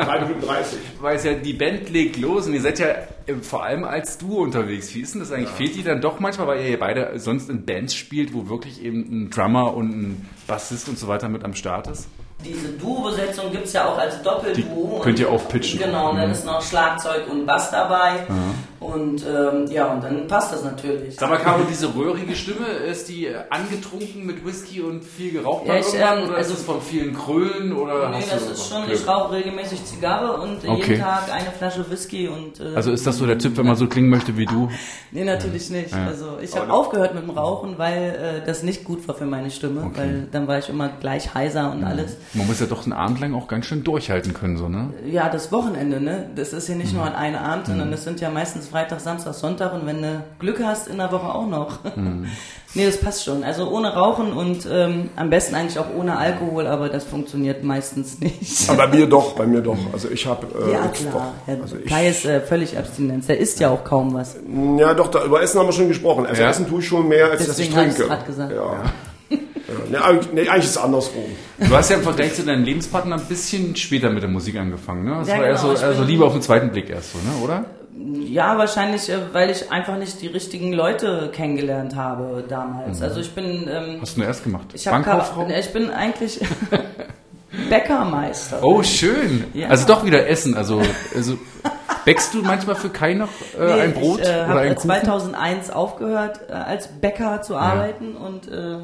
[0.04, 0.78] 3 Minuten 30.
[1.00, 2.86] Weiß ja, die Band legt los und ihr seid ja
[3.26, 4.94] äh, vor allem als Duo unterwegs.
[4.94, 5.50] Wie ist denn das eigentlich?
[5.50, 8.82] Fehlt die dann doch manchmal, weil ihr ja beide sonst in Bands spielt, wo wirklich
[8.82, 12.08] eben ein Drummer und ein Bassist und so weiter mit am Start ist?
[12.44, 14.96] Diese Duo-Besetzung gibt es ja auch als Doppelduo.
[14.98, 15.80] Die könnt ihr Und- aufpitchen.
[15.80, 16.32] Genau, und dann Mhm.
[16.32, 18.26] ist noch Schlagzeug und Bass dabei.
[18.86, 21.16] Und ähm, ja, und dann passt das natürlich.
[21.16, 25.76] Sag mal, Caro, diese röhrige Stimme, ist die angetrunken mit Whisky und viel geraucht Ja,
[25.76, 27.72] ich, ähm, oder also- ist es von vielen Krölen?
[27.72, 28.96] Oder Nee, hast das du ist schon, Glück?
[29.00, 30.92] ich rauche regelmäßig Zigarre und Okay.
[30.92, 33.76] jeden Tag eine Flasche Whisky und äh, Also ist das so der Tipp, wenn man
[33.76, 34.68] so klingen möchte wie du?
[35.12, 35.94] Nee, natürlich nicht.
[35.94, 39.50] Also ich habe aufgehört mit dem Rauchen, weil äh, das nicht gut war für meine
[39.50, 42.16] Stimme, weil dann war ich immer gleich heiser und alles.
[42.34, 44.90] Man muss ja doch einen Abend lang auch ganz schön durchhalten können, so, ne?
[45.10, 46.28] Ja, das Wochenende, ne?
[46.36, 46.98] Das ist ja nicht Mhm.
[46.98, 50.22] nur an einem Abend, sondern das sind ja meistens Freitag, Samstag, Sonntag und wenn du
[50.38, 51.78] Glück hast, in der Woche auch noch.
[51.96, 52.26] Mhm.
[52.74, 53.42] nee, das passt schon.
[53.42, 58.20] Also ohne Rauchen und ähm, am besten eigentlich auch ohne Alkohol, aber das funktioniert meistens
[58.20, 58.68] nicht.
[58.68, 59.78] Aber bei mir doch, bei mir doch.
[59.94, 61.12] Also ich habe äh, ja, klar.
[61.14, 61.22] doch.
[61.46, 63.28] Herr Also ich, Kai ist äh, völlig Abstinenz.
[63.28, 64.36] Der isst ja auch kaum was.
[64.76, 66.26] ja, doch, da, über Essen haben wir schon gesprochen.
[66.26, 66.50] Also Ja.
[66.50, 68.08] Essen tue ich schon mehr, als Deswegen dass ich trinke.
[68.08, 68.52] grad gesagt.
[68.52, 68.56] Ja.
[68.58, 68.82] ja.
[69.90, 71.24] Nee, eigentlich, nee, eigentlich ist es andersrum.
[71.58, 75.04] Du hast ja im Vergleich zu deinem Lebenspartner ein bisschen später mit der Musik angefangen,
[75.04, 75.16] ne?
[75.18, 77.12] Das Ja, war eher genau, so, ich also bin- Liebe auf den zweiten Blick erst
[77.12, 77.42] so, ne?
[77.42, 77.64] Oder?
[78.14, 82.48] Ja, wahrscheinlich, äh, weil ich einfach nicht die richtigen Leute kennengelernt habe Mhm.
[82.48, 83.02] damals.
[83.02, 84.66] Also ich bin, ähm, Hast du nur erst gemacht?
[84.74, 85.46] ich, hab Bankkauffrau?
[85.48, 86.40] ich bin eigentlich
[87.70, 88.58] Bäckermeister.
[88.62, 89.44] Oh, schön.
[89.54, 89.68] Ja.
[89.68, 90.56] Also doch wieder Essen.
[90.56, 90.82] Also,
[91.14, 91.38] also
[92.04, 94.74] bäckst du manchmal für Kai noch äh, Nee, ein Brot ich äh, oder habe ein
[94.74, 94.88] Kuchen?
[94.90, 98.78] 2001 aufgehört, äh, als Bäcker zu arbeiten und äh,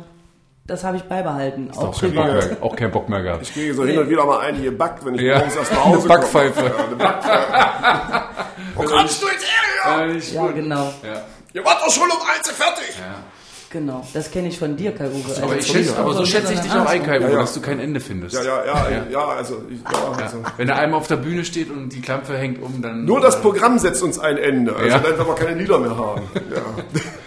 [0.67, 2.49] das habe ich beibehalten, auch Auch kein, Bock privat.
[2.51, 3.43] mehr, auch kein Bock mehr gehabt.
[3.43, 5.39] Ich kriege so hin und wieder mal einen hier backt, wenn ich Ja.
[5.39, 6.61] morgens erst nach Hause Eine Backpfeife.
[6.63, 6.73] komme.
[6.79, 8.23] Ja, eine Backpfeife.
[8.83, 9.45] Wo kommst du jetzt
[9.85, 9.99] her?
[10.01, 11.25] Äh, ich- Ja, genau, ja.
[11.53, 12.95] Ihr wart doch schon um eins fertig.
[13.73, 14.07] Genau.
[14.15, 15.29] Das kenne ich von dir, Kai Uwe.
[15.29, 17.33] Also Aber, ich mir schätze, aber so schätze ich dich auch ein, Kai, Ja, Uwe,
[17.33, 17.41] ja.
[17.41, 18.35] dass du kein Ende findest.
[18.37, 20.37] Ja, ja, ja, ja, ja, also, ja, also.
[20.57, 23.05] Wenn er einmal auf der Bühne steht und die Klampe hängt um, dann...
[23.05, 24.77] Nur das Programm setzt uns ein Ende.
[24.77, 24.99] Also Ja.
[24.99, 26.23] dann, wenn wir keine Lieder mehr haben.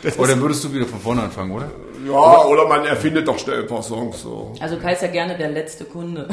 [0.05, 0.11] Ja.
[0.19, 1.71] Oder dann würdest du wieder von vorne anfangen, oder?
[2.05, 4.53] ja, oder man erfindet doch schnell ein paar Songs so.
[4.59, 6.27] Also Kai ist ja gerne der letzte Kunde.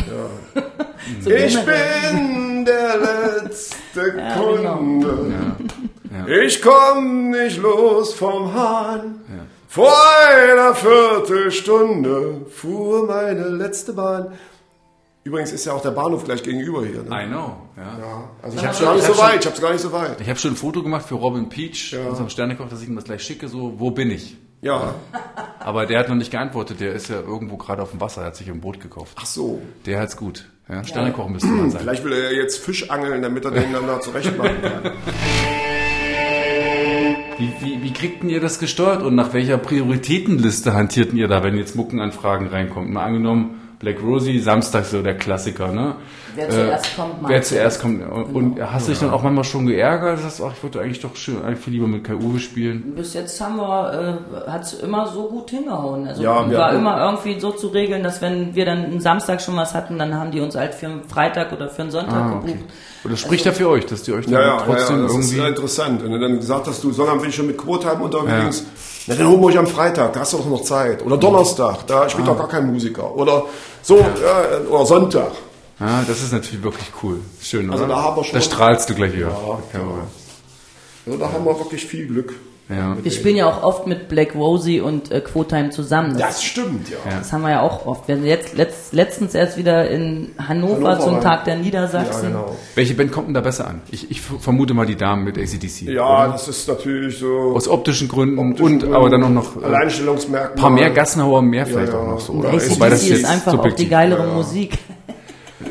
[1.23, 4.77] so Ich bin der letzte Ja, genau.
[4.77, 5.33] Kunde.
[6.11, 6.27] Ja.
[6.45, 9.15] Ich komm nicht los vom Hahn.
[9.73, 9.91] Vor
[10.29, 14.35] einer Viertelstunde fuhr meine letzte Bahn.
[15.25, 17.03] Übrigens ist ja auch der Bahnhof gleich gegenüber hier.
[17.05, 17.25] Ne?
[17.25, 17.99] I know, ja.
[17.99, 19.41] Ja, also ich hab hab's schon- gar nicht ich so weit.
[19.41, 20.21] Ich hab's gar nicht so weit.
[20.21, 23.05] Ich habe schon ein Foto gemacht für Robin Peach, unserem Sternekoch, dass ich ihm das
[23.05, 24.37] gleich schicke, so, wo bin ich?
[24.61, 24.95] Ja.
[25.59, 28.27] Aber der hat noch nicht geantwortet, der ist ja irgendwo gerade auf dem Wasser, er
[28.27, 29.17] hat sich ein Boot gekauft.
[29.19, 29.63] Ach so.
[29.87, 30.51] Der hat's gut.
[30.69, 31.81] Ja, Sternekoch müsste man sein.
[31.81, 34.93] Vielleicht will er ja jetzt Fisch angeln, damit er den dann da zurecht machen kann.
[37.43, 41.57] Wie, wie, wie kriegten ihr das gesteuert und nach welcher Prioritätenliste hantierten ihr da, wenn
[41.57, 42.93] jetzt Muckenanfragen reinkommen?
[42.93, 45.97] Mal angenommen, Black Rosie, Samstag so der Klassiker, ne?
[46.35, 47.33] Wer zuerst kommt, macht.
[47.33, 48.03] Wer zuerst kommt.
[48.11, 50.25] Und, und hast du dich dann auch manchmal schon geärgert?
[50.25, 52.95] dass du, ach, ich würde eigentlich doch schön, eigentlich viel lieber mit Kai Uwe spielen.
[52.97, 56.07] Bis jetzt haben wir, äh, hat es immer so gut hingehauen.
[56.09, 59.57] Also Ja, war immer irgendwie so zu regeln, dass wenn wir dann einen Samstag schon
[59.57, 62.37] was hatten, dann haben die uns halt für einen Freitag oder für einen Sonntag Ah,
[62.39, 62.53] okay.
[62.53, 62.71] gebucht.
[63.05, 65.03] Und das spricht ja für euch, dass die euch dann Ja, ja, ja, trotzdem ja,
[65.03, 65.37] das ist irgendwie...
[65.37, 66.05] sehr interessant.
[66.05, 68.65] Wenn du dann gesagt hast, du, Sonnabend bin ich schon mit Quotheim unterwegs,
[69.09, 71.05] na, dann holen wir euch am Freitag, da hast du doch noch Zeit.
[71.05, 72.33] Oder Donnerstag, da spielt Ah.
[72.33, 73.15] doch gar kein Musiker.
[73.17, 73.45] Oder
[73.83, 75.33] so, ja, oder Sonntag.
[75.83, 77.19] Ah, das ist natürlich wirklich cool.
[77.41, 77.95] Schön, Also oder?
[77.95, 79.29] da haben wir schon- Da strahlst du gleich wieder.
[79.29, 80.01] Ja, Jawohl.
[81.07, 82.35] Also da haben wir wirklich viel Glück.
[82.69, 82.97] Ja.
[83.03, 86.13] Wir spielen ja auch oft mit Black Rosie und äh, Quotime zusammen.
[86.13, 86.97] Das, Das stimmt, ja.
[87.11, 87.19] Ja.
[87.19, 88.07] das haben wir ja auch oft.
[88.09, 92.29] Wir sind jetzt letzt, letztens erst wieder in Hannover, Hannover zum Tag der Ja, Niedersachsen.
[92.29, 92.57] genau.
[92.77, 93.83] Welche Band kommt denn da besser an?
[93.91, 95.83] Ich, ich vermute mal die Damen mit ACDC.
[95.93, 96.33] Ja, oder?
[96.33, 97.53] das ist natürlich so.
[97.55, 100.55] Aus optischen Gründen optischen und Gründen, aber dann auch noch äh, ein Alleinstellungsmerkmal.
[100.57, 101.99] paar mehr Gassenhauer mehr vielleicht ja.
[101.99, 102.33] auch noch so.
[102.35, 102.51] Oder?
[102.51, 104.79] ACDC Wobei das ist jetzt einfach auch die subjektiv- geilere Musik.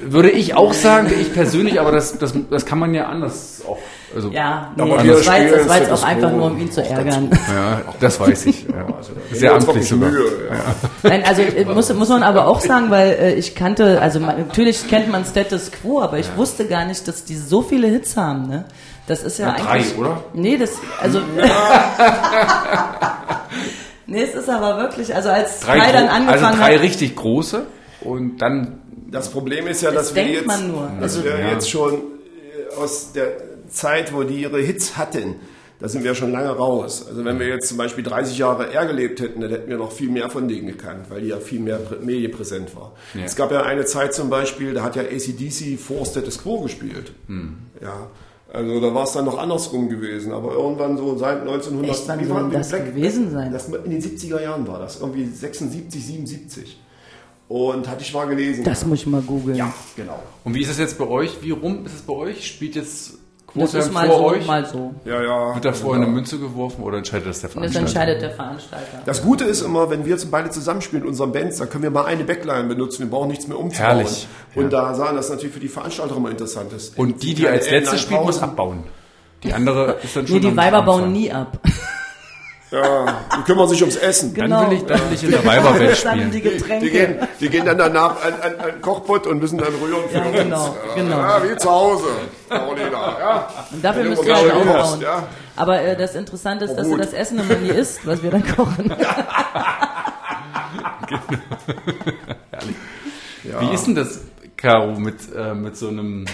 [0.04, 3.78] Würde ich auch sagen, ich persönlich, aber das, das, das kann man ja anders auch
[4.16, 6.60] Also, Ja, nee, Aber das war jetzt, spielen das war jetzt auch einfach nur, um
[6.60, 7.30] ihn zu ärgern.
[7.56, 8.64] ja, das weiß ich.
[8.64, 8.86] Ja.
[9.30, 10.10] Wir Sehr amtlich sogar.
[10.10, 10.56] Mühe, ja.
[11.04, 14.38] Nein, also äh, muss, muss man aber auch sagen, weil äh, ich kannte, also man,
[14.48, 18.18] natürlich kennt man Status Quo, aber ich wusste gar nicht, dass die so viele Hits
[18.18, 18.66] haben, ne?
[19.08, 19.98] Das ist ja Na, drei, eigentlich.
[19.98, 20.24] oder?
[20.34, 21.20] Nee, das, also.
[24.08, 26.82] nee, es ist aber wirklich, also als Drei, Kai dann gro- angefangen also drei hat.
[26.82, 27.66] richtig große
[28.02, 28.81] und dann
[29.12, 30.92] Das Problem ist ja, Das dass wir jetzt, man nur.
[31.00, 31.52] dass wir Ja.
[31.52, 33.28] jetzt schon äh, aus der
[33.70, 35.36] Zeit, wo die ihre Hits hatten,
[35.80, 37.06] da sind wir schon lange raus.
[37.10, 39.92] Also wenn wir jetzt zum Beispiel 30 Jahre R gelebt hätten, dann hätten wir noch
[39.92, 42.92] viel mehr von denen gekannt, weil die ja viel mehr prä- medienpräsent war.
[43.16, 43.22] Ja.
[43.26, 47.12] Es gab ja eine Zeit zum Beispiel, da hat ja ACDC vor Status Quo gespielt.
[47.28, 47.58] Hm.
[47.82, 48.08] Ja.
[48.54, 51.90] Also da war es dann noch andersrum gewesen, aber irgendwann so seit 1900...
[51.90, 53.52] Echt, wann wie soll war- denn das gewesen sein?
[53.52, 56.78] Das, in den 70er Jahren war das, irgendwie 76, 77.
[57.52, 58.64] Und hatte ich mal gelesen.
[58.64, 59.58] Das muss ich mal googeln.
[59.58, 60.22] Ja, genau.
[60.46, 61.42] Und wie ist es jetzt bei euch?
[61.42, 62.48] Wie rum ist es bei euch?
[62.48, 64.48] Spielt jetzt Das Quote ist mal so, euch?
[64.48, 64.94] mal so.
[65.04, 65.54] Ja, ja.
[65.56, 67.88] Wird da vorher eine Münze geworfen oder entscheidet das der Das Veranstalter?
[67.88, 69.00] entscheidet der Veranstalter.
[69.06, 71.92] Das Gute ist immer, wenn wir jetzt beide zusammenspielen in unseren Bands, dann können wir
[71.92, 73.00] mal eine Backline benutzen.
[73.04, 73.98] Wir brauchen nichts mehr umzubauen.
[73.98, 74.28] Herrlich.
[74.56, 76.98] Und da sagen, das natürlich für die Veranstalter immer interessant ist.
[76.98, 78.86] Und die, die Keine als letzte spielt, muss abbauen.
[79.44, 81.60] Die andere ist dann schon Nee, die Weiber bauen nie ab.
[82.72, 84.34] Ja, die kümmern sich ums Essen.
[84.34, 86.32] Dann will ich, dann will ich in der Weiberwelt Dann spielen.
[86.32, 90.08] die Die gehen, die gehen dann danach an, an, an Kochpott und müssen dann rühren
[90.10, 90.38] für Ja, uns.
[90.38, 91.18] genau, genau.
[91.20, 92.06] Ja, wie zu Hause,
[92.48, 93.18] Carolina.
[93.20, 93.48] Ja.
[93.72, 95.02] Und dafür ihr halt mal aufbauen.
[95.02, 95.24] ja.
[95.58, 97.00] Aber äh, das Interessante ist, dass gut.
[97.00, 98.90] du das Essen immer nie isst, was wir dann kochen.
[103.44, 104.22] Wie ist denn das,
[104.56, 106.26] Caro, mit, äh, mit so einem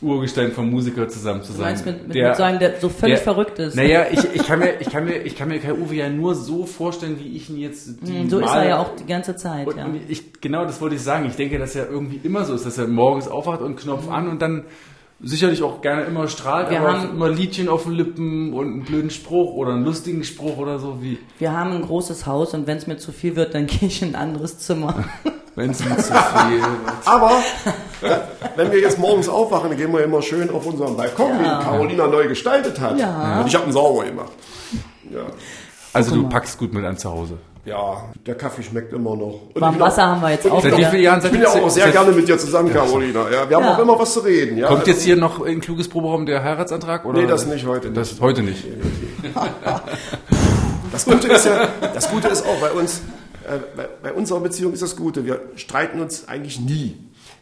[0.00, 1.66] Urgestein vom Musiker zusammen zu Du sein?
[1.68, 3.74] meinst mit, mit, mit so einem, der so völlig verrückt ist.
[3.74, 6.34] Naja, ich, ich, kann mir, ich, kann mir, ich kann mir Kai Uwe ja nur
[6.36, 9.06] so vorstellen, wie ich ihn jetzt die Hm, so ist Male- er ja auch die
[9.06, 9.66] ganze Zeit.
[9.66, 9.84] Und, Ja.
[9.86, 11.26] und ich, genau das wollte ich sagen.
[11.26, 14.28] Ich denke, dass er irgendwie immer so ist, dass er morgens aufwacht und Knopf an
[14.28, 14.64] und dann
[15.20, 18.82] sicherlich auch gerne immer strahlt, Wir aber haben- immer Liedchen auf den Lippen und einen
[18.84, 22.68] blöden Spruch oder einen lustigen Spruch oder so, wie Wir haben ein großes Haus und
[22.68, 24.94] wenn es mir zu viel wird, dann gehe ich in ein anderes Zimmer.
[25.58, 26.68] wenn es mir zu viel wird.
[27.04, 27.30] Aber
[28.02, 28.16] äh,
[28.56, 31.58] wenn wir jetzt morgens aufwachen, dann gehen wir immer schön auf unseren Balkon, Ja.
[31.58, 32.98] den Carolina neu gestaltet hat.
[32.98, 33.40] Ja.
[33.40, 34.32] Und ich habe ihn sauber gemacht.
[35.12, 35.20] Ja.
[35.92, 37.38] Also du packst gut mit an zu Hause.
[37.64, 39.40] ja, der Kaffee schmeckt immer noch.
[39.54, 41.68] Und Warm Wasser haben wir jetzt auch Seit wie vielen Jahren Ich bin ja auch
[41.70, 43.24] sehr seit- gerne mit dir zusammen, Carolina.
[43.30, 43.74] Ja, wir haben Ja.
[43.74, 44.56] auch immer was zu reden.
[44.58, 44.68] Ja?
[44.68, 47.04] Kommt jetzt hier noch in kluges Proberaum der Heiratsantrag?
[47.04, 47.20] Oder?
[47.20, 47.90] Nee, das nicht heute.
[47.90, 48.22] Das Nicht.
[48.22, 48.64] heute nicht.
[50.92, 53.02] Das Gute ist ja, das Gute ist auch bei uns,
[53.76, 55.24] bei, bei unserer Beziehung ist das Gute.
[55.24, 56.96] Wir streiten uns eigentlich nie.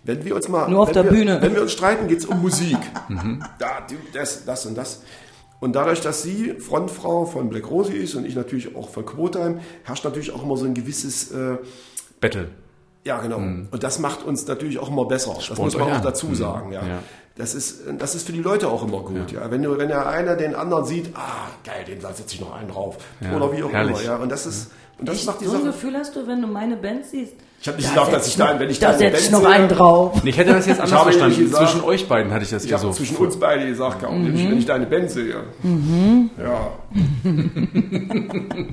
[0.04, 1.38] Wenn wir uns mal, Nur auf der wir, Bühne.
[1.42, 2.78] Wenn wir uns streiten, geht es um Musik.
[3.58, 5.02] Da, die- das, das und das.
[5.58, 9.60] Und dadurch, dass sie Frontfrau von Black Rosie ist und ich natürlich auch von Quotheim,
[9.84, 11.56] herrscht natürlich auch immer so ein gewisses äh,
[12.20, 12.48] Battle.
[13.04, 13.36] Ja, genau.
[13.38, 15.32] Und das macht uns natürlich auch immer besser.
[15.34, 16.02] Das Spornt muss man auch an.
[16.02, 16.72] dazu sagen.
[16.72, 16.86] Ja.
[16.86, 16.98] Ja.
[17.36, 19.30] Das, ist, das ist für die Leute auch immer gut.
[19.32, 19.50] Ja.
[19.50, 22.68] Wenn, du, wenn der einer den anderen sieht, ah, geil, den setze ich noch einen
[22.68, 22.96] drauf.
[23.20, 23.96] Ja, Oder wie auch herrlich.
[24.02, 24.04] immer.
[24.04, 24.16] Ja.
[24.16, 25.26] Und das, ist, und das Echt?
[25.26, 25.66] macht die so ein Sache.
[25.72, 27.34] Gefühl hast du, wenn du meine Band siehst?
[27.60, 29.48] Ich habe nicht gedacht, dass ich da, wenn ich Da eine setze ich noch sehe,
[29.48, 30.20] einen drauf.
[30.24, 31.52] Ich hätte das jetzt anders verstanden.
[31.52, 32.92] Zwischen euch beiden hatte ich das Ich ja habe so.
[32.92, 34.24] zwischen uns beide gesagt, Caro, Mhm.
[34.24, 35.36] nämlich wenn ich deine Band sehe.
[36.38, 36.70] Ja.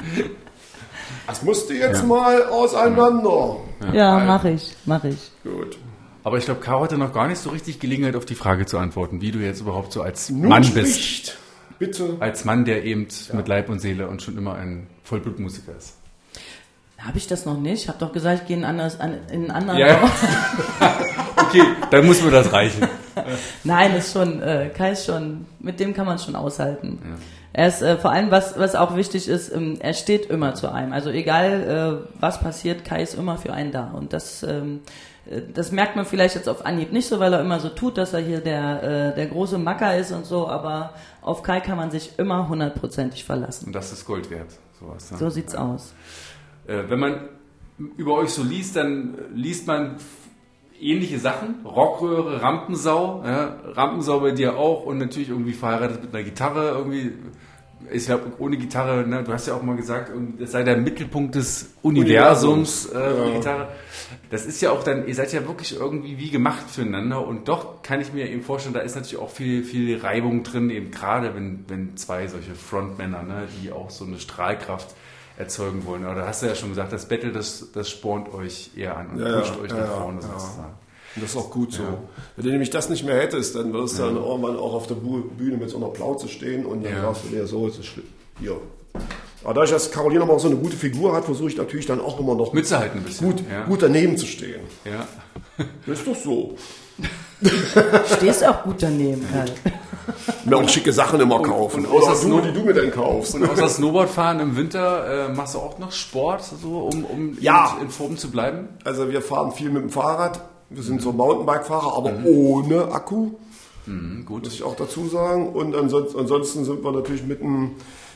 [1.27, 3.55] Das musste jetzt mal auseinander.
[3.93, 5.31] Ja, mach ich, mach ich.
[5.43, 5.77] Gut.
[6.23, 8.77] Aber ich glaube, Caro hatte noch gar nicht so richtig Gelegenheit, auf die Frage zu
[8.77, 10.99] antworten, wie du jetzt überhaupt so als Nun Mann bist.
[11.01, 11.37] spricht.
[11.79, 12.17] Bitte.
[12.19, 15.95] Als Mann, der eben mit Leib und Seele und schon immer ein Vollblutmusiker ist.
[17.05, 17.83] Habe ich das noch nicht?
[17.83, 19.95] Ich habe doch gesagt, ich gehe in, ein anderes- an- in einen anderen Ja.
[19.97, 20.11] Raum.
[21.35, 21.61] Okay,
[21.91, 22.87] dann muss mir das reichen.
[23.63, 26.97] Nein, ist schon, äh, Kai ist schon, mit dem kann man schon aushalten.
[27.51, 30.71] Er ist äh, vor allem, was, was auch wichtig ist, ähm, er steht immer zu
[30.71, 30.93] einem.
[30.93, 33.91] Also egal, äh, was passiert, Kai ist immer für einen da.
[33.93, 34.79] Und das, ähm,
[35.29, 37.99] äh, das merkt man vielleicht jetzt auf Anhieb nicht so, weil er immer so tut,
[37.99, 41.77] dass er hier der, äh, der große Macker ist und so, aber auf Kai kann
[41.77, 43.67] man sich immer hundertprozentig verlassen.
[43.67, 44.49] Und das ist Gold wert.
[44.79, 45.17] Sowas, ne?
[45.19, 45.93] So sieht's aus.
[46.67, 47.29] Äh, wenn man
[47.97, 49.97] über euch so liest, dann liest man
[50.79, 51.65] ähnliche Sachen.
[51.65, 53.23] Rockröhre, Rampensau.
[53.25, 56.71] Ja, Rampensau bei dir auch und natürlich irgendwie verheiratet mit einer Gitarre.
[56.71, 57.13] Irgendwie,
[57.91, 61.35] ich glaube, ohne Gitarre, ne, du hast ja auch mal gesagt, das sei der Mittelpunkt
[61.35, 63.69] des Universums, äh, die Gitarre.
[64.29, 67.81] Das ist ja auch dann, ihr seid ja wirklich irgendwie wie gemacht füreinander und doch
[67.81, 71.35] kann ich mir eben vorstellen, da ist natürlich auch viel, viel Reibung drin, eben gerade
[71.35, 74.95] wenn, wenn zwei solche Frontmänner, ne, die auch so eine Strahlkraft
[75.37, 76.05] erzeugen wollen.
[76.05, 79.09] Aber da hast du ja schon gesagt, das Battle, das, das spornt euch eher an
[79.11, 80.27] und Ja, pusht ja, euch ja, nach ja, vorne ja.
[80.27, 80.73] sozusagen.
[81.15, 81.83] Und das ist auch gut so.
[82.35, 84.95] Wenn du nämlich das nicht mehr hättest, dann würdest du dann irgendwann auch auf der
[84.95, 87.01] Bühne mit so einer Plauze stehen und dann Ja.
[87.01, 88.07] sagst du dir, so ist es schlimm.
[88.39, 88.57] Hier.
[89.43, 92.19] Aber dadurch, dass Carolina mal so eine gute Figur hat, versuche ich natürlich dann auch
[92.19, 93.27] immer noch Mitzuhalten ein bisschen.
[93.27, 93.65] gut, ja.
[93.65, 94.61] gut daneben zu stehen.
[94.85, 95.07] Ja.
[95.85, 96.55] Das ist doch so.
[98.17, 99.45] Stehst auch gut daneben, Kai.
[100.45, 101.85] Mir auch schicke Sachen immer kaufen.
[101.85, 103.35] und außer Oder du, Snow- die du mir dann kaufst.
[103.35, 107.75] Und außer Snowboardfahren im Winter äh, machst du auch noch Sport, so, um, um Ja.
[107.79, 108.67] in, in Form zu bleiben?
[108.83, 110.41] Also wir fahren viel mit dem Fahrrad.
[110.69, 113.31] Wir sind so Mountainbike-Fahrer, aber ohne Akku.
[114.25, 114.45] Gut.
[114.45, 115.49] muss ich auch dazu sagen.
[115.49, 117.71] Und ansonsten, ansonsten sind wir natürlich mit, dem,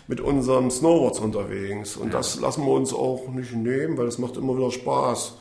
[0.07, 1.97] mit unseren Snowboards unterwegs.
[1.97, 5.33] Und das lassen wir uns auch nicht nehmen, weil es macht immer wieder Spaß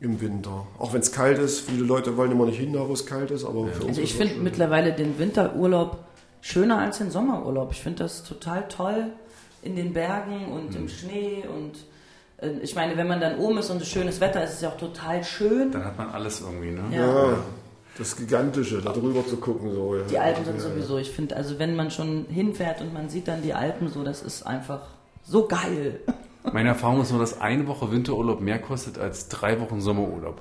[0.00, 0.66] im Winter.
[0.78, 1.60] Auch wenn es kalt ist.
[1.68, 3.44] Viele Leute wollen immer nicht hin, da wo es kalt ist.
[3.44, 4.42] Aber für uns Also ich finde schön.
[4.42, 5.98] mittlerweile den Winterurlaub
[6.40, 7.72] schöner als den Sommerurlaub.
[7.72, 9.06] Ich finde das total toll
[9.62, 11.72] in den Bergen und im Schnee und
[12.46, 14.62] äh, ich meine, wenn man dann oben ist und es schönes Wetter ist, ist es
[14.62, 15.70] ja auch total schön.
[15.72, 16.82] Dann hat man alles irgendwie, ne?
[16.90, 17.30] Ja.
[17.30, 17.38] Ja,
[17.96, 19.72] das Gigantische, da drüber zu gucken.
[19.72, 20.02] So, ja.
[20.10, 23.26] Die Alpen sind Ja, sowieso, ich finde, also wenn man schon hinfährt und man sieht
[23.28, 24.82] dann die Alpen so, das ist einfach
[25.24, 26.00] so geil.
[26.52, 30.40] Meine Erfahrung ist nur, dass eine Woche Winterurlaub mehr kostet als drei Wochen Sommerurlaub.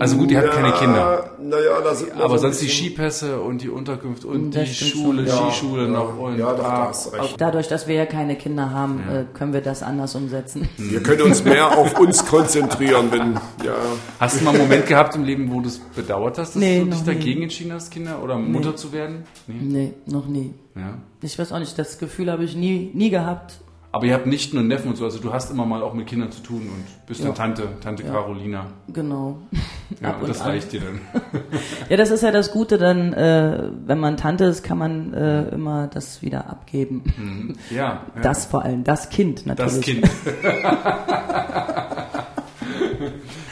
[0.00, 1.30] Also gut, ihr habt keine Kinder.
[1.40, 5.26] Naja, da sind Aber so sonst die Skipässe und die Unterkunft und Das die Schule,
[5.26, 5.50] schon.
[5.50, 7.40] Skischule ja, noch und ja, doch, da ah, hast recht.
[7.40, 10.68] Dadurch, dass wir ja keine Kinder haben, äh, können wir das anders umsetzen.
[10.76, 13.34] Wir können uns mehr auf uns konzentrieren, wenn,
[13.64, 13.74] ja.
[14.20, 16.80] Hast du mal einen Moment gehabt im Leben, wo du es bedauert hast, dass Nee,
[16.80, 17.14] du dich noch nie.
[17.14, 19.24] dagegen entschieden hast, Kinder oder Mutter zu werden?
[19.46, 19.54] Nee.
[19.60, 20.52] Nee, noch nie.
[20.74, 20.98] Ja.
[21.22, 23.54] Ich weiß auch nicht, das Gefühl habe ich nie, nie gehabt.
[23.92, 26.06] Aber ihr habt nicht nur Neffen und so, also du hast immer mal auch mit
[26.06, 27.26] Kindern zu tun und bist Ja.
[27.26, 28.66] eine Tante, Tante Carolina.
[28.92, 29.38] Genau.
[30.02, 30.48] Ja, und das an.
[30.48, 31.00] reicht dir dann.
[31.88, 35.48] Ja, das ist ja das Gute, dann, äh, wenn man Tante ist, kann man äh,
[35.50, 37.54] immer das wieder abgeben.
[37.70, 37.76] Ja,
[38.16, 38.20] ja.
[38.20, 39.74] Das vor allem, das Kind natürlich.
[39.76, 40.10] das Kind.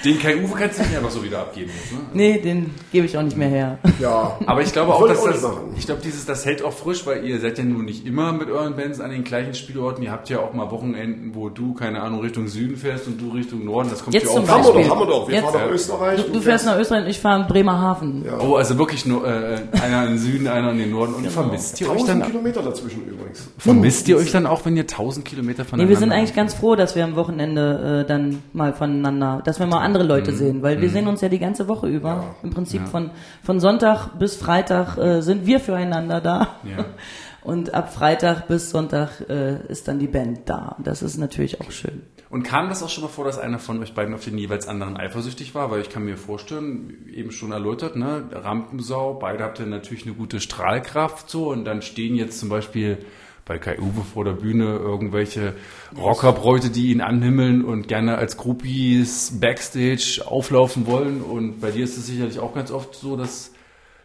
[0.05, 1.71] Den Kai Uwe kannst du nicht einfach so wieder abgeben.
[1.75, 1.99] Jetzt, ne?
[2.13, 3.79] Nee, den gebe ich auch nicht mehr her.
[4.01, 5.47] Ja, Aber ich glaube auch, dass das,
[5.79, 8.51] ich glaube, dieses, das hält auch frisch, weil ihr seid ja nun nicht immer mit
[8.51, 10.03] euren Bands an den gleichen Spielorten.
[10.05, 13.31] Ihr habt ja auch mal Wochenenden, wo du, keine Ahnung, Richtung Süden fährst und du
[13.31, 13.89] Richtung Norden.
[13.91, 14.83] Das kommt Jetzt ja auch zum haben wir Beispiel.
[14.85, 15.29] doch, haben wir doch.
[15.29, 16.25] Wir Jetzt- fahren nach Österreich.
[16.27, 18.25] Du, du fährst nach Österreich und ich fahre in Bremerhaven.
[18.27, 18.39] Ja.
[18.41, 21.15] Oh, also wirklich nur äh, einer in den Süden, einer in den Norden.
[21.15, 22.31] Und vermisst ihr euch 1000 dann?
[22.31, 23.49] Kilometer dazwischen übrigens.
[23.59, 25.85] Vermisst ihr euch dann auch, wenn ihr 1000 Kilometer voneinander?
[25.85, 29.59] Nee, wir sind eigentlich ganz froh, dass wir am Wochenende äh, dann mal voneinander, dass
[29.59, 30.37] wir mal andere Leute Mhm.
[30.37, 32.35] sehen, weil wir sehen uns ja die ganze Woche über.
[32.43, 33.11] Im Prinzip von,
[33.43, 36.57] von Sonntag bis Freitag äh, sind wir füreinander da.
[36.65, 36.85] Ja.
[37.43, 40.77] Und ab Freitag bis Sonntag äh, ist dann die Band da.
[40.83, 42.03] Das ist natürlich auch schön.
[42.31, 44.67] Und kam das auch schon mal vor, dass einer von euch beiden auf den jeweils
[44.67, 45.71] anderen eifersüchtig war?
[45.71, 50.15] Weil ich kann mir vorstellen, eben schon erläutert, ne, Rampensau, beide habt ihr natürlich eine
[50.15, 52.99] gute Strahlkraft so und dann stehen jetzt zum Beispiel
[53.47, 55.53] bei Kai Uwe vor der Bühne irgendwelche
[55.99, 61.21] Rockerbräute, die ihn anhimmeln und gerne als Groupies Backstage auflaufen wollen.
[61.21, 63.51] Und bei dir ist es sicherlich auch ganz oft so, dass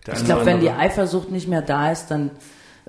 [0.06, 2.32] der Ich glaube, wenn die Eifersucht nicht mehr da ist, dann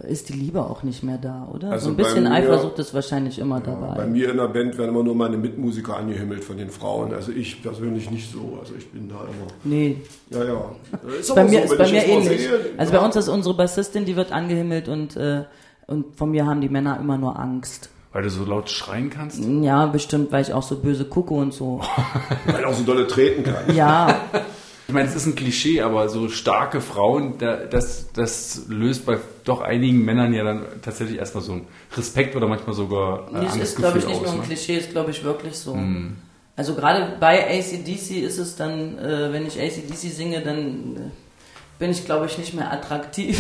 [0.09, 1.71] ist die Liebe auch nicht mehr da, oder?
[1.73, 4.07] Also so ein bei bisschen mir- Eifersucht ist wahrscheinlich immer Bei dabei.
[4.07, 7.13] mir in der Band werden immer nur meine Mitmusiker angehimmelt von den Frauen.
[7.13, 8.57] Also ich persönlich nicht so.
[8.61, 9.47] Also ich bin da immer.
[9.63, 9.99] Nee,
[10.31, 10.75] Ja, ja.
[11.21, 12.41] Ist bei mir so, ist bei mir ähnlich.
[12.41, 12.99] sehe, Also ja.
[13.01, 15.45] bei uns ist unsere Bassistin, die wird angehimmelt und äh,
[15.91, 17.91] und von mir haben die Männer immer nur Angst.
[18.13, 19.41] Weil du so laut schreien kannst?
[19.45, 21.81] Ja, bestimmt, weil ich auch so böse gucke und so.
[22.47, 23.73] Weil auch so dolle treten kann.
[23.77, 24.21] Ja,
[24.89, 29.19] Ich meine, es ist ein Klischee, aber so starke Frauen, da, das, das löst bei
[29.45, 31.67] doch einigen Männern ja dann tatsächlich erstmal so ein
[31.97, 34.23] Respekt oder manchmal sogar äh, das ist, glaube ich, nicht aus.
[34.23, 34.45] nur ein Ne?
[34.47, 35.79] Klischee, ist, glaube ich, wirklich so.
[36.57, 41.01] Also gerade bei ACDC ist es dann, äh, wenn ich ACDC singe, dann äh,
[41.81, 43.39] bin ich, glaube ich, nicht mehr attraktiv.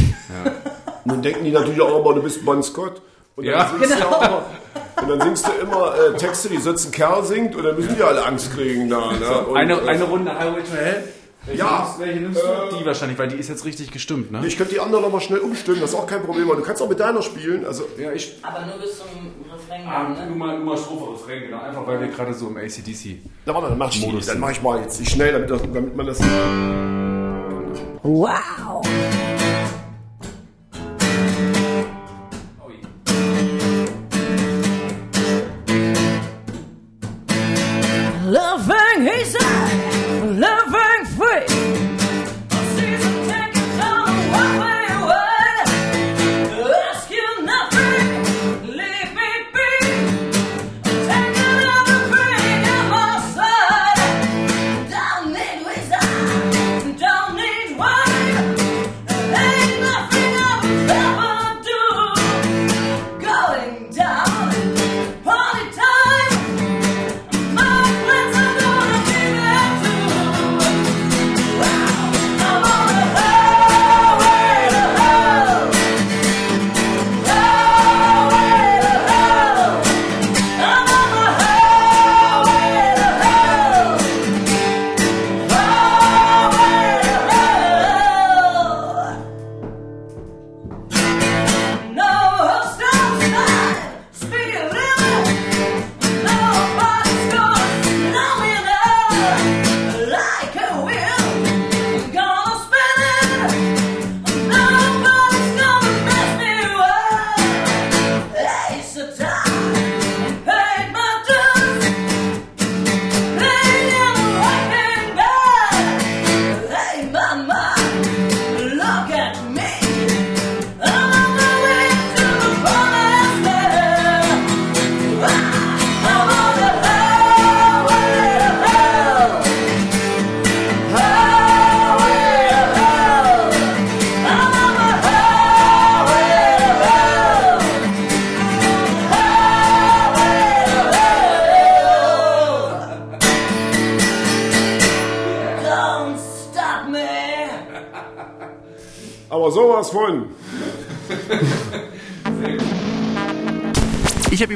[1.04, 3.00] Nun denken die natürlich auch immer, du bist Bon Scott.
[3.36, 3.70] Und dann, Ja.
[3.78, 4.42] singst, du auch immer,
[5.02, 7.94] und dann singst du immer äh, Texte, die sonst ein Kerl singt und dann müssen
[7.96, 9.12] die alle Angst kriegen da.
[9.12, 9.46] Ne?
[9.46, 11.04] Und, Eine, äh, eine Runde Highway to Hell?
[11.46, 11.78] Welche Ja.
[11.84, 12.76] nimmst, welche nimmst Äh, du?
[12.76, 14.42] Die wahrscheinlich, weil die ist jetzt richtig gestimmt, ne?
[14.46, 16.46] Ich könnte die andere nochmal schnell umstimmen, das ist auch kein Problem.
[16.48, 17.64] Du kannst auch mit deiner spielen.
[17.64, 18.36] Also, Ja, ich.
[18.42, 19.06] Aber nur bis zum
[19.50, 19.86] Refrain.
[19.88, 20.26] Ah, ne?
[20.28, 21.62] nur mal, nur mal Strophe, Refrain, genau.
[21.62, 23.22] Einfach weil wir gerade so im ACDC.
[23.46, 24.06] na warte, dann mach ich die.
[24.06, 26.18] Modus Dann mach ich mal jetzt die schnell, damit, das, damit man das.
[28.02, 29.19] Wow!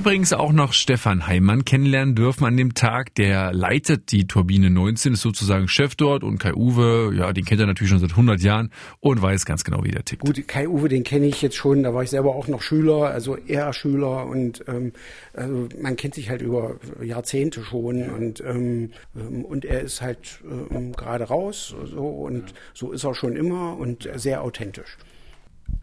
[0.05, 3.15] Übrigens auch noch Stefan Heimann kennenlernen dürfen an dem Tag.
[3.15, 7.63] Der leitet die Turbine 19, ist sozusagen Chef dort und Kai Uwe, ja, den kennt
[7.63, 10.21] er natürlich schon seit 100 Jahren und weiß ganz genau, wie der tickt.
[10.21, 13.07] Gut, Kai Uwe, den kenne ich jetzt schon, da war ich selber auch noch Schüler,
[13.07, 14.93] also eher Schüler und ähm,
[15.33, 20.41] also man kennt sich halt über Jahrzehnte schon und ähm, ähm, und er ist halt
[20.71, 24.99] ähm, gerade raus so und so ist er schon immer und sehr authentisch.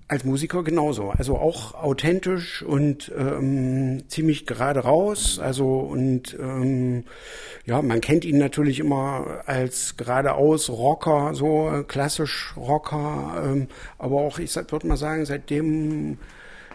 [0.08, 7.06] Als Musiker genauso, also auch authentisch und ähm, ziemlich gerade raus, also und ähm,
[7.66, 13.68] ja, man kennt ihn natürlich immer als geradeaus Rocker, so klassisch Rocker, ähm,
[13.98, 16.18] aber auch ich würde mal sagen, seitdem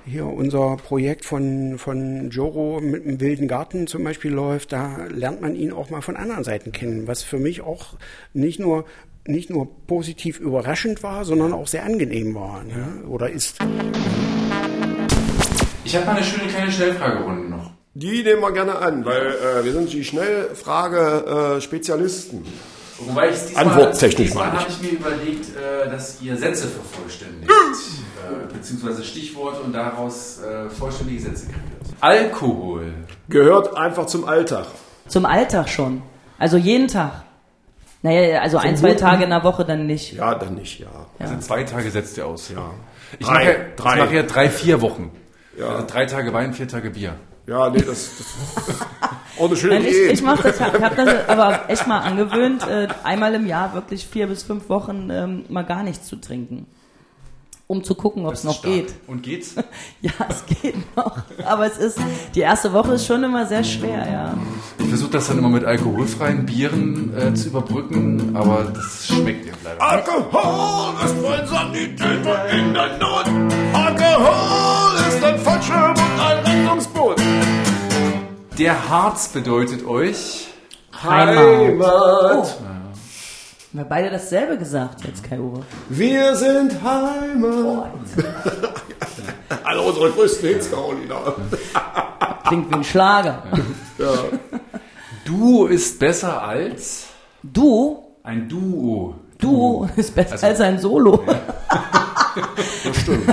[0.06, 5.40] hier unser Projekt von, von Joro mit dem wilden Garten zum Beispiel läuft, da lernt
[5.40, 7.94] man ihn auch mal von anderen Seiten kennen, was für mich auch
[8.32, 8.84] nicht nur
[9.28, 13.02] nicht nur positiv überraschend war, sondern auch sehr angenehm war ne?
[13.08, 13.56] oder ist.
[15.84, 17.70] Ich habe mal eine schöne kleine Schnellfragerunde noch.
[17.94, 22.44] Die nehmen wir gerne an, weil äh, wir sind die Schnellfrage-Spezialisten.
[22.98, 28.52] Wobei ich diesmal, Antworttechnisch diesmal habe ich mir überlegt, äh, dass ihr Sätze vervollständigt, äh,
[28.52, 31.60] beziehungsweise Stichworte und daraus äh, vollständige Sätze kreiert.
[32.00, 32.94] Alkohol.
[33.28, 34.66] Gehört einfach zum Alltag.
[35.08, 36.02] Zum Alltag schon.
[36.38, 37.25] Also jeden Tag.
[38.06, 40.12] Naja, also ein, zwei Tage in der Woche dann nicht.
[40.12, 40.86] Ja, dann nicht, ja.
[41.18, 42.50] Also zwei Tage setzt ihr aus.
[42.54, 42.70] Ja.
[43.18, 43.32] Ich Drei.
[43.32, 43.94] mache ja, Drei.
[43.94, 45.10] ich mache ja drei, vier Wochen.
[45.58, 45.68] Ja.
[45.70, 47.16] Also drei Tage Wein, vier Tage Bier.
[47.48, 48.80] Ja, nee, das, das
[49.38, 50.08] auch eine schöne Nein, ich, Idee.
[50.12, 54.06] ich mache das, ich habe das aber echt mal angewöhnt, äh, einmal im Jahr wirklich
[54.06, 56.66] vier bis fünf Wochen ähm, mal gar nichts zu trinken.
[57.68, 58.72] Um zu gucken, ob es noch stark.
[58.74, 58.94] geht.
[59.08, 59.54] Und geht's?
[60.00, 61.16] Ja, es geht noch.
[61.44, 61.98] Aber es ist,
[62.34, 64.34] die erste Woche ist schon immer sehr schwer, ja.
[64.78, 69.56] Ich versuche das dann immer mit alkoholfreien Bieren äh, zu überbrücken, aber das schmeckt eben
[69.64, 69.82] leider.
[69.82, 73.26] Alkohol ist mein Sanitäter in der Not.
[73.72, 77.20] Alkohol ist ein Fallschirm und ein Rettungsboot.
[78.58, 80.46] Der Harz bedeutet euch.
[81.02, 81.36] Heimat.
[81.36, 82.58] Heimat.
[82.60, 82.75] Wir
[83.80, 85.60] haben beide dasselbe gesagt jetzt, Kai Uwe.
[85.88, 87.92] Wir sind Heimat.
[89.64, 91.16] Alle unsere größten Hits, Carolina.
[92.48, 93.42] Klingt wie ein Schlager.
[95.24, 97.06] Du ist besser als
[97.42, 99.14] Du, ein Duo.
[99.38, 101.24] du ist besser Also- als ein Solo.
[102.84, 103.24] Das stimmt.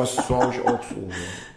[0.00, 1.08] Das sage ich auch so.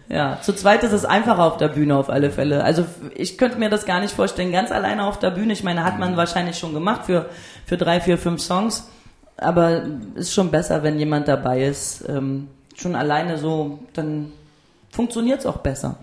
[0.08, 2.62] Ja, zu zweit ist es einfacher auf der Bühne auf alle Fälle.
[2.62, 2.84] Also
[3.14, 5.52] ich könnte mir das gar nicht vorstellen, ganz alleine auf der Bühne.
[5.52, 7.26] Ich meine, hat man wahrscheinlich schon gemacht für,
[7.66, 8.88] für drei, vier, fünf Songs.
[9.36, 9.82] Aber
[10.14, 12.04] ist schon besser, wenn jemand dabei ist.
[12.08, 14.32] Ähm, schon alleine so, dann
[14.90, 15.96] funktioniert es auch besser.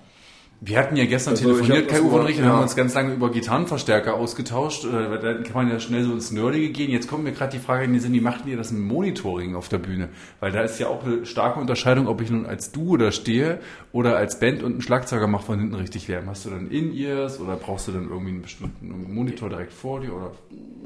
[0.63, 3.15] Wir hatten ja gestern Also, telefoniert, Kai Uwe und ich, und haben uns ganz lange
[3.15, 4.85] über Gitarrenverstärker ausgetauscht.
[4.85, 6.91] Äh, Da kann man ja schnell so ins Nerdige gehen.
[6.91, 9.55] Jetzt kommt mir gerade die Frage in den Sinn, wie macht ihr das im Monitoring
[9.55, 10.09] auf der Bühne?
[10.39, 13.59] Weil da ist ja auch eine starke Unterscheidung, ob ich nun als Duo da stehe
[13.91, 16.27] oder als Band und ein Schlagzeuger macht von hinten richtig Lärm.
[16.29, 20.13] Hast du dann In-Ears oder brauchst du dann irgendwie einen bestimmten Monitor direkt vor dir
[20.13, 20.31] oder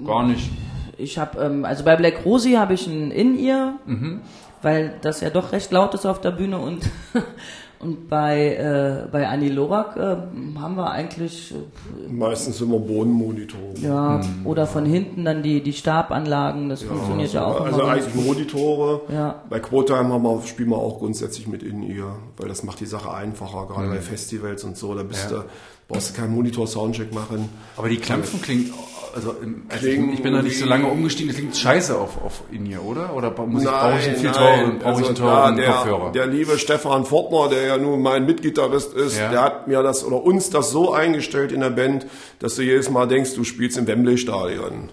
[0.08, 0.52] gar nicht?
[0.98, 4.22] Ich habe, ähm, also bei Black Rosie habe ich ein In-Ear, Mhm.
[4.62, 6.90] weil das ja doch recht laut ist auf der Bühne und
[7.80, 10.16] und bei äh, bei Annie Lorak äh,
[10.60, 13.60] haben wir eigentlich äh, Meistens immer Bodenmonitor.
[13.82, 19.02] ja oder von hinten dann die die Stabanlagen, das funktioniert ja auch Also eigentlich Monitore.
[19.14, 19.44] Ja.
[19.50, 22.86] Bei Quotheim haben wir, spielen wir auch grundsätzlich mit in ihr, weil das macht die
[22.86, 24.94] Sache einfacher, gerade bei Festivals und so.
[24.96, 25.38] Da bist Ja.
[25.40, 25.44] du,
[25.88, 27.50] brauchst du keinen Monitor-Soundcheck machen.
[27.78, 28.74] Aber die Klampfen klingen,
[29.16, 32.22] also, im, also Klingen ich bin da nicht so lange umgestiegen, das klingt scheiße auf,
[32.24, 33.16] auf In-Ear, oder?
[33.16, 35.72] Oder muss ich, Nein, brauche ich einen viel teuren, brauche ich einen Also teuren der,
[35.72, 36.12] Kopfhörer?
[36.12, 39.32] Der liebe Stefan Fortner, der ja nun mein Mitgitarrist ist, Ja.
[39.32, 42.06] der hat mir das oder uns das so eingestellt in der Band,
[42.40, 44.90] dass du jedes Mal denkst, du spielst im Wembley-Stadion.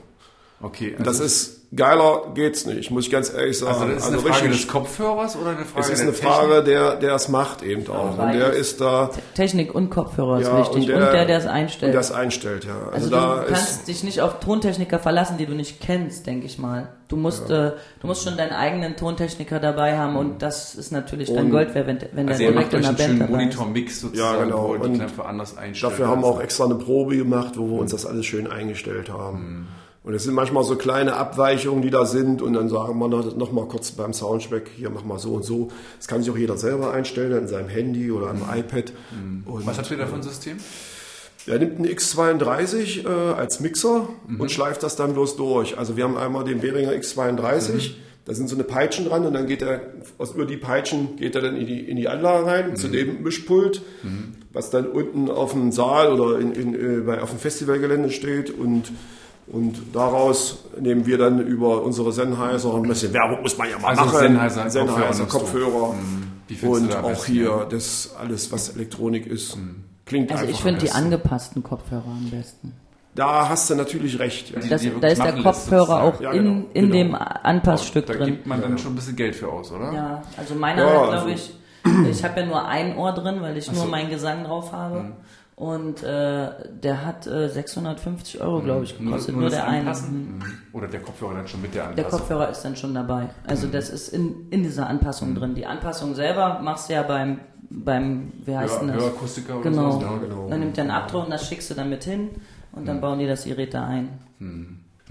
[0.63, 3.73] Okay, Das ist geiler geht's nicht, muss ich ganz ehrlich sagen.
[3.81, 6.13] Also das ist eine Frage richtig- des Kopfhörers oder eine Frage es ist der eine
[6.17, 8.19] Frage, der, der es macht eben auch.
[8.19, 11.89] Und der ist da, Technik und Kopfhörer ist ja, wichtig und der, der es einstellt.
[11.89, 12.75] Und der es einstellt, ja.
[12.93, 16.27] Also, Also da du ist, kannst dich nicht auf Tontechniker verlassen, die du nicht kennst,
[16.27, 16.89] denke ich mal.
[17.09, 21.29] Du musst, äh, du musst schon deinen eigenen Tontechniker dabei haben und das ist natürlich
[21.33, 23.39] dann Und- Gold wert, wenn, wenn Also der direkt in der Band schönen dabei ist.
[23.57, 24.69] Monitor-Mix sozusagen, Ja, genau.
[24.69, 25.93] wo die Und Knöpfe anders einstellt.
[25.93, 29.11] Dafür haben wir auch extra eine Probe gemacht, wo wir uns das alles schön eingestellt
[29.11, 29.69] haben.
[30.05, 33.53] Und es sind manchmal so kleine Abweichungen, die da sind und dann sagen wir noch,
[33.53, 35.69] mal kurz beim Soundcheck, hier mach mal so und so.
[35.99, 38.93] Das kann sich auch jeder selber einstellen, in seinem Handy oder am iPad.
[39.47, 40.57] Und Was habt ihr da für ein System?
[41.47, 45.79] er nimmt einen X32 äh, als Mixer und schleift das dann bloß durch.
[45.79, 47.95] Also wir haben einmal den Behringer X32,
[48.25, 49.81] da sind so eine Peitschen dran und dann geht er,
[50.19, 53.23] aus über die Peitschen geht er dann in die, in die Anlage rein, zu dem
[53.23, 53.83] Mischpult,
[54.53, 58.51] was dann unten auf dem Saal oder in, in, äh, bei, auf dem Festivalgelände steht
[58.57, 58.93] und
[59.53, 63.89] Und daraus nehmen wir dann über unsere Sennheiser, ein bisschen Werbung muss man ja mal
[63.91, 64.19] Also machen.
[64.19, 65.95] Sennheiser Sennheiser Kopfhörer Kopfhörer.
[66.61, 67.65] Du Und da auch besten, hier ja?
[67.67, 69.57] das alles, was Elektronik ist,
[70.07, 72.73] klingt Also ich finde die angepassten Kopfhörer am besten.
[73.15, 74.51] Da hast du natürlich recht.
[74.51, 74.61] Ja.
[74.69, 76.21] Das, die da ist der Kopfhörer auch.
[76.21, 76.95] Ja, in, genau, in genau.
[76.95, 78.27] dem Anpassstück Da drin.
[78.27, 79.93] gibt man dann schon ein bisschen Geld für aus, oder?
[79.93, 81.55] Ja, also meiner Ja, hat, glaube also- ich,
[82.11, 85.01] ich habe ja nur ein Ohr drin, weil ich nur meinen Gesang drauf habe.
[85.01, 85.13] Mhm.
[85.63, 86.49] Und äh,
[86.83, 89.33] der hat äh, 650 Euro, glaube ich, gekostet.
[89.37, 89.79] Nur, das der eine.
[89.83, 90.39] Anpassen?
[90.39, 90.43] Mhm.
[90.73, 92.19] Oder der Kopfhörer dann schon mit der Der Anpassung?
[92.19, 93.29] Kopfhörer ist dann schon dabei.
[93.47, 93.73] Also Mhm.
[93.73, 95.55] das ist in, in dieser Anpassung drin.
[95.55, 97.39] Die Anpassung selber machst du ja beim,
[97.71, 99.05] beim wie heißt denn Hör- das?
[99.05, 99.91] Hörakustiker oder Genau.
[99.93, 100.49] sowas, ja, genau.
[100.51, 102.31] Dann nimmt er einen Abdruck und das schickst du dann mit hin
[102.73, 102.87] und Mhm.
[102.87, 104.09] dann bauen die das Gerät da ein.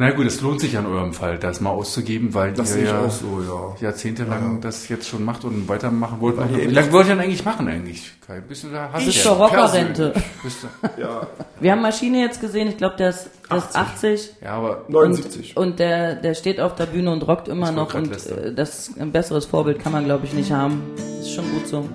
[0.01, 2.81] Na gut, es lohnt sich ja in eurem Fall, das mal auszugeben, weil Das ihr
[2.81, 3.85] ich ja auch so, ja.
[3.85, 6.37] jahrzehntelang das jetzt schon macht und weitermachen wollt.
[6.55, 8.11] Wie lange wollt ihr denn eigentlich machen eigentlich?
[8.25, 8.41] Kai?
[8.41, 8.89] Bist du da?
[8.91, 10.11] Hast du zur Rockerrente.
[10.99, 11.27] Ja,
[11.59, 14.31] Wir haben Maschine jetzt gesehen, ich glaube, der ist, der ist 80.
[14.41, 15.55] ja, aber 79.
[15.55, 18.39] Und, und der, der steht auf der Bühne und rockt immer Ich noch und lästern.
[18.43, 20.81] äh, das ein besseres Vorbild kann man glaube ich nicht haben.
[20.95, 21.87] Das ist schon gut so.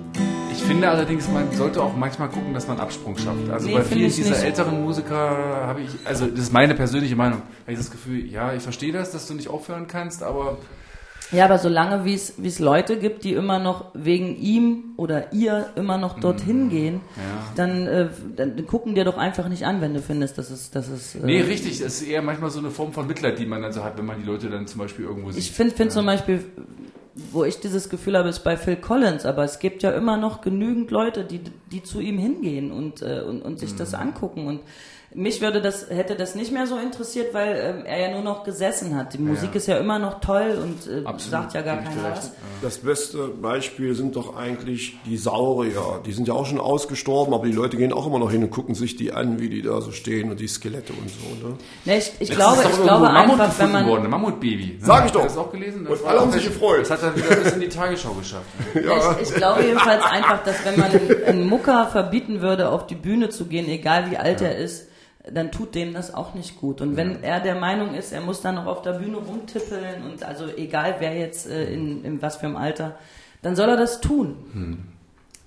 [0.67, 3.49] Ich finde allerdings, man sollte auch manchmal gucken, dass man Absprung schafft.
[3.49, 4.43] Also Nee, bei vielen dieser nicht.
[4.43, 8.53] älteren Musiker habe ich, also das ist meine persönliche Meinung, habe ich das Gefühl, ja,
[8.53, 10.57] ich verstehe das, dass du nicht aufhören kannst, aber
[11.31, 15.97] Ja, aber solange wie es Leute gibt, die immer noch wegen ihm oder ihr immer
[15.97, 16.99] noch dorthin gehen,
[17.55, 20.89] dann, äh, dann gucken dir doch einfach nicht an, wenn du findest, dass es dass
[20.89, 23.61] es äh, nee, richtig, es ist eher manchmal so eine Form von Mitleid, die man
[23.61, 25.43] dann so hat, wenn man die Leute dann zum Beispiel irgendwo sieht.
[25.43, 26.43] Ich finde find zum Beispiel,
[27.31, 30.41] wo ich dieses Gefühl habe, ist bei Phil Collins, aber es gibt ja immer noch
[30.41, 31.41] genügend Leute, die,
[31.71, 34.47] die zu ihm hingehen und, äh, und, und sich das angucken.
[34.47, 34.61] Und
[35.13, 38.43] mich würde das, hätte das nicht mehr so interessiert, weil ähm, er ja nur noch
[38.43, 39.13] gesessen hat.
[39.13, 42.33] Die Musik ist ja immer noch toll und äh, Absolut, sagt ja gar keiner was.
[42.61, 46.01] Das beste Beispiel sind doch eigentlich die Saurier.
[46.05, 48.51] Die sind ja auch schon ausgestorben, aber die Leute gehen auch immer noch hin und
[48.51, 51.47] gucken sich die an, wie die da so stehen und die Skelette und so.
[51.47, 51.55] Ne?
[51.85, 54.77] Nee, ich, ich glaube, ich glaube einfach, wenn man, worden, ein Mammutbaby.
[54.79, 54.85] Ne?
[54.85, 55.23] Sag ich doch.
[55.23, 55.87] Hast du das auch gelesen?
[55.89, 56.81] Das Und alle haben sich gefreut.
[56.81, 58.45] Das hat dann wieder bis in die Tagesschau geschafft.
[58.77, 59.17] Ja.
[59.19, 62.95] Ich, ich glaube jedenfalls einfach, dass wenn man einen, einen Mucker verbieten würde, auf die
[62.95, 64.87] Bühne zu gehen, egal wie alt er ist,
[65.33, 66.81] dann tut dem das auch nicht gut.
[66.81, 70.23] Und wenn er der Meinung ist, er muss dann noch auf der Bühne rumtippeln und
[70.23, 72.97] also egal wer jetzt äh, in, in was für einem Alter,
[73.41, 74.35] dann soll er das tun.
[74.53, 74.77] Hm.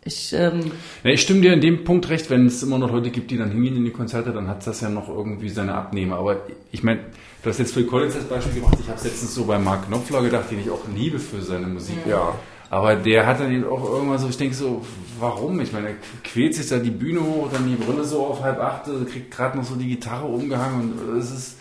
[0.02, 0.72] Ich, ähm,
[1.04, 3.36] Ja, ich stimme dir in dem Punkt recht, wenn es immer noch Leute gibt, die
[3.36, 6.16] dann hingehen in die Konzerte, dann hat das ja noch irgendwie seine Abnehmer.
[6.16, 7.00] Aber ich meine,
[7.42, 8.78] du hast jetzt Phil Collins als Beispiel gemacht.
[8.80, 11.66] Ich habe es letztens so bei Mark Knopfler gedacht, den ich auch liebe für seine
[11.66, 11.98] Musik.
[12.08, 12.34] Ja.
[12.70, 14.82] Aber der hat dann eben auch irgendwann so, ich denke so,
[15.18, 15.60] warum?
[15.60, 18.60] Ich meine, er quält sich da die Bühne hoch, dann die Brille so auf halb
[18.60, 21.56] acht, kriegt gerade noch so die Gitarre umgehangen und es ist,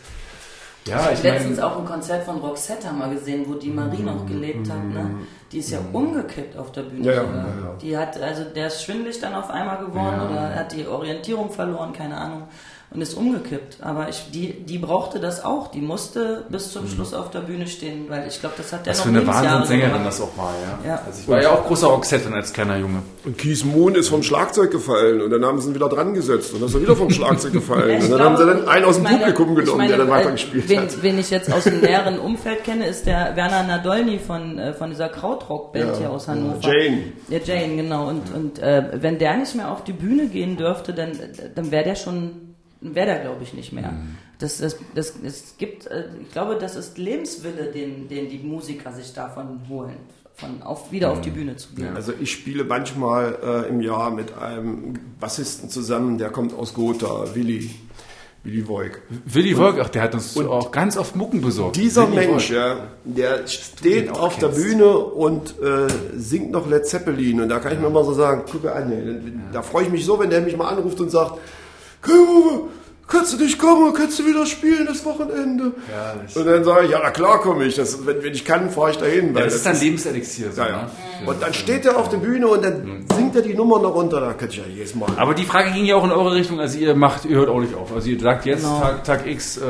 [0.86, 4.02] ja, ich letztens meine, auch ein Konzert von Roxette haben wir gesehen, wo die Marie
[4.02, 4.84] noch gelebt hat.
[4.84, 5.10] Ne?
[5.52, 7.06] Die ist ja umgekippt auf der Bühne.
[7.06, 7.76] Ja, ja, ja.
[7.82, 11.92] Die hat, also der ist schwindelig dann auf einmal geworden oder hat die Orientierung verloren,
[11.92, 12.44] keine Ahnung.
[12.92, 13.78] Und ist umgekippt.
[13.82, 15.68] Aber ich, die, die brauchte das auch.
[15.70, 18.94] Die musste bis zum Schluss auf der Bühne stehen, weil ich glaube, das hat der
[18.94, 20.90] was noch für eine Wahnsinnssängerin das auch war, ja.
[20.90, 21.04] Ja.
[21.06, 23.04] Also ich war ja auch großer Roxette als kleiner Junge.
[23.26, 26.52] Und Keith Moon ist vom Schlagzeug gefallen und dann haben sie ihn wieder dran gesetzt
[26.54, 27.90] und dann ist er wieder vom Schlagzeug gefallen.
[27.90, 29.98] Ja, und dann haben sie glaube, dann einen aus dem meine- Publikum genommen, meine, der
[30.00, 31.04] dann äh, weitergespielt wen, hat.
[31.04, 34.90] Wen ich jetzt aus dem näheren Umfeld kenne, ist der Werner Nadolny von, äh, von
[34.90, 36.60] dieser Krautrock-Band hier aus Hannover.
[36.62, 37.04] Jane.
[37.28, 38.08] Ja, Jane, genau.
[38.08, 41.12] Und, und äh, wenn der nicht mehr auf die Bühne gehen dürfte, dann,
[41.54, 42.49] dann wäre der schon,
[42.82, 43.94] wäre der, glaube ich, nicht mehr.
[44.40, 48.94] Das, das, das, es gibt, äh, ich glaube, das ist Lebenswille, den, den die Musiker
[48.94, 49.98] sich davon holen,
[50.36, 51.94] von auf, wieder auf die Bühne zu gehen.
[51.96, 57.36] Also ich spiele manchmal äh, im Jahr mit einem Bassisten zusammen, der kommt aus Gotha,
[57.36, 57.70] Willi,
[58.46, 59.02] Willi Voig.
[59.26, 61.76] Willy Wolk, ach, der hat uns auch ganz oft Mucken besorgt.
[61.76, 64.64] Dieser Willy Mensch, ja, der steht auf der kennst.
[64.64, 67.42] Bühne und äh, singt noch Led Zeppelin.
[67.42, 70.06] Und da kann ich mir mal so sagen, guck mal an, da freue ich mich
[70.06, 71.38] so, wenn der mich mal anruft und sagt,
[72.08, 72.62] Uwe,
[73.08, 75.74] kannst du nicht kommen, kannst du wieder spielen das Wochenende?
[75.88, 76.36] Herrlich.
[76.36, 77.76] Und dann sage ich, ja, na klar komme ich.
[77.76, 79.30] Das, wenn, wenn ich kann, fahre ich dahin.
[79.30, 80.52] Ja, weil das ist ein Lebenselixier.
[80.52, 80.82] So, ja, ja.
[80.84, 80.90] Ne?
[81.28, 84.22] Und dann steht er auf der Bühne und dann singt er die Nummer noch runter.
[84.22, 85.10] Da könnte ich ja jedes Mal.
[85.18, 86.60] Aber die Frage ging ja auch in eure Richtung.
[86.62, 87.94] Also ihr macht, ihr hört auch nicht auf.
[87.94, 88.80] Also ihr sagt jetzt Genau.
[88.80, 89.62] Tag, Tag X, äh,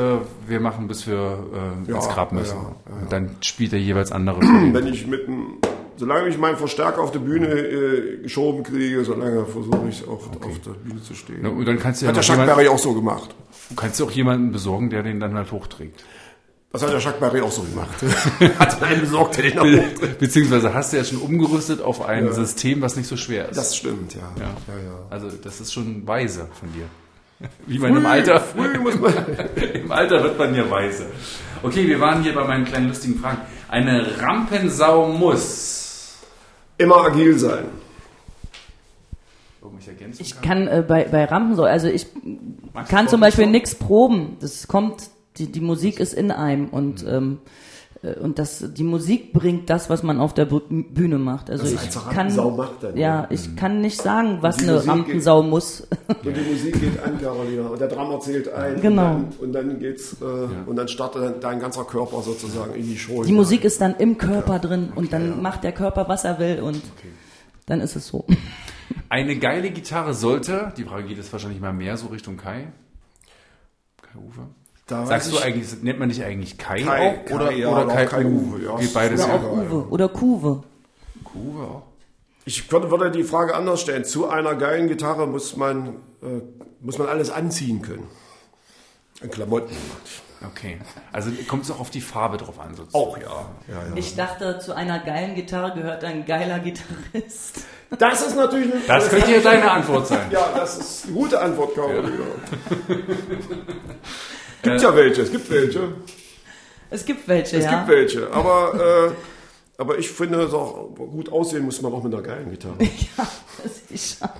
[0.46, 2.56] wir machen, bis wir äh, Ja, ins Grab müssen.
[2.56, 2.62] ja,
[2.94, 4.38] ja, Und dann spielt er jeweils andere.
[4.40, 5.58] wenn ich mit dem,
[6.00, 10.60] solange ich meinen Verstärker auf der Bühne äh, geschoben kriege, solange versuche ich auch auf
[10.64, 11.42] der Bühne zu stehen.
[11.42, 13.34] Ne, Und dann kannst du ja Hat der noch Chuck Berry auch so gemacht.
[13.76, 16.02] kannst du auch jemanden besorgen, der den dann halt hochträgt.
[16.72, 18.02] Das hat der Chuck Berry auch so gemacht.
[18.58, 22.32] hat einen besorgt, der den auch Be beziehungsweise hast du ja schon umgerüstet auf ein
[22.32, 23.58] System, was nicht so schwer ist.
[23.58, 24.22] Das stimmt, ja.
[24.38, 24.44] ja.
[24.44, 24.98] ja, ja.
[25.10, 26.86] Also das ist schon weise von dir.
[27.66, 29.12] Wie man im Alter, Früh muss man.
[29.74, 31.06] im Alter wird man ja weise.
[31.62, 33.42] Okay, wir waren hier bei meinen kleinen lustigen Fragen.
[33.68, 35.89] Eine Rampensau muss.
[36.80, 37.66] Immer agil sein.
[40.18, 42.06] Ich kann äh, bei, bei Rampen so, also ich
[42.72, 44.38] Magst kann zum Beispiel nichts proben.
[44.40, 47.69] Das kommt die, die Musik ist in einem und ähm, äh,
[48.02, 51.50] und das, die Musik bringt das, was man auf der Bühne macht.
[51.50, 53.26] Also Das ich kann, macht dann, ja, ja.
[53.28, 55.86] ich kann nicht sagen, was eine Musik Rampensau muss.
[56.08, 57.68] Und die Musik geht an, Carolina.
[57.68, 58.80] Und der Drummer zählt ein.
[58.80, 59.16] Genau.
[59.16, 60.24] Und dann, und dann geht's, äh,
[60.66, 63.22] und dann startet dann dein ganzer Körper sozusagen in die Show.
[63.22, 66.60] Die Musik ist dann im Körper drin und dann macht der Körper, was er will
[66.60, 66.80] und
[67.66, 68.26] dann ist es so.
[69.10, 72.72] Eine geile Gitarre sollte, die Frage geht jetzt wahrscheinlich mal mehr so Richtung Kai.
[74.00, 74.48] Kai Uwe.
[74.90, 77.24] Da Sagst du ich- eigentlich, nennt man dich eigentlich Kai, Kai, auch?
[77.24, 78.56] Kai, oder, ja, oder Kai, Kai Uwe?
[78.56, 78.76] Uwe, ja.
[78.76, 79.38] Geht beides Oder ja.
[79.38, 80.62] auch Uwe oder Kuwe.
[81.34, 81.82] Uwe auch.
[82.44, 84.04] Ich würde, würde die Frage anders stellen.
[84.04, 85.88] Zu einer geilen Gitarre muss man,
[86.22, 86.40] äh,
[86.80, 88.08] muss man alles anziehen können.
[89.22, 89.76] An Klamotten.
[90.44, 90.78] Okay.
[91.12, 93.04] Also kommt es auch auf die Farbe drauf an, sozusagen.
[93.04, 93.24] Auch, ja.
[93.68, 93.96] ja, ja.
[93.96, 97.60] Ich dachte, zu einer geilen Gitarre gehört ein geiler Gitarrist.
[97.98, 100.30] Das ist natürlich eine, Das könnte ja deine Antwort sein.
[100.30, 102.24] Ja, das ist eine gute Antwort, Carolina.
[104.62, 105.92] gibt ja welche, es gibt welche.
[106.90, 107.78] Es gibt welche, Es ja.
[107.78, 108.32] gibt welche.
[108.32, 112.50] Aber, äh, aber ich finde, es auch gut aussehen muss man auch mit einer geilen
[112.50, 112.76] Gitarre.
[112.80, 113.26] ja,
[113.88, 114.34] sicher.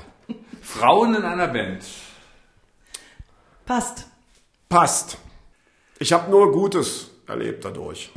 [0.60, 1.84] Frauen in einer Band.
[3.64, 4.06] Passt.
[4.68, 5.16] Passt.
[5.98, 8.10] Ich habe nur Gutes erlebt dadurch.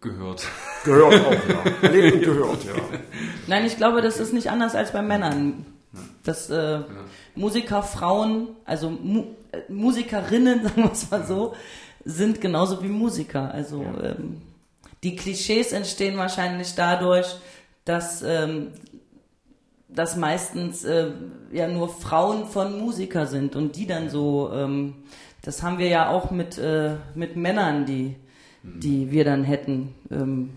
[0.00, 0.46] Gehört.
[0.84, 1.70] Gehört auch, ja.
[1.82, 2.72] Erlebt und gehört, ja.
[3.46, 5.66] Nein, ich glaube, das ist nicht anders als bei Männern.
[6.24, 6.80] Dass äh,
[7.34, 9.34] Musikerfrauen, also Mu
[9.68, 11.54] Musikerinnen, sagen wir es mal so,
[12.04, 13.52] sind genauso wie Musiker.
[13.52, 14.42] Also ähm,
[15.02, 17.36] die Klischees entstehen wahrscheinlich dadurch,
[17.84, 18.68] dass, ähm,
[19.88, 21.10] dass meistens äh,
[21.52, 24.94] ja nur Frauen von Musiker sind und die dann so, ähm,
[25.42, 28.16] das haben wir ja auch mit, äh, mit Männern, die,
[28.62, 30.50] die wir dann hätten ähm,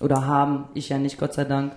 [0.00, 1.74] oder haben, ich ja nicht, Gott sei Dank.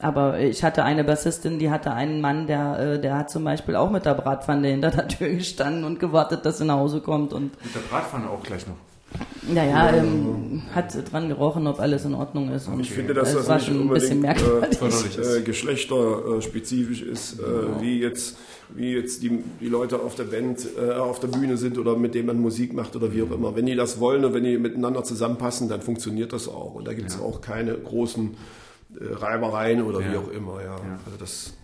[0.00, 3.76] Aber ich hatte eine Bassistin, die hatte einen Mann, der, äh, der hat zum Beispiel
[3.76, 7.32] auch mit der Bratpfanne hinter der Tür gestanden und gewartet, dass er nach Hause kommt
[7.32, 8.76] und Mit der Bratpfanne auch gleich noch.
[9.52, 12.68] naja, ähm, hat dran gerochen, ob alles in Ordnung ist.
[12.68, 17.38] Und Ich finde, dass das war nicht schon ein bisschen unbedingt äh, äh, geschlechterspezifisch ist,
[17.38, 17.42] äh,
[17.80, 18.38] wie jetzt,
[18.70, 22.14] wie jetzt die, die Leute auf der Band, äh, auf der Bühne sind oder mit
[22.14, 23.54] denen man Musik macht oder wie auch immer.
[23.54, 26.74] Wenn die das wollen und wenn die miteinander zusammenpassen, dann funktioniert das auch.
[26.76, 28.36] Und da gibt es auch keine großen äh,
[28.98, 30.18] Reibereien oder wie Ja.
[30.18, 30.62] auch immer.
[30.62, 30.76] Ja.
[31.04, 31.54] Also das,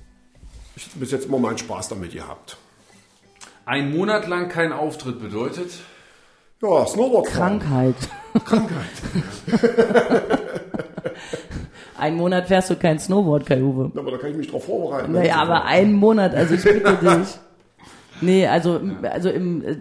[0.77, 2.57] ich habe bis jetzt immer meinen Spaß damit gehabt.
[3.65, 5.73] Ein Monat lang kein Auftritt bedeutet.
[6.63, 7.95] Ja, Snowboard Krankheit.
[11.99, 13.91] Ein Monat fährst du kein Snowboard, Kai Uwe.
[13.97, 15.13] Aber da kann ich mich drauf vorbereiten.
[15.13, 17.39] Naja, aber einen Monat, also ich bitte dich.
[18.21, 19.77] Nee, also, also im, äh,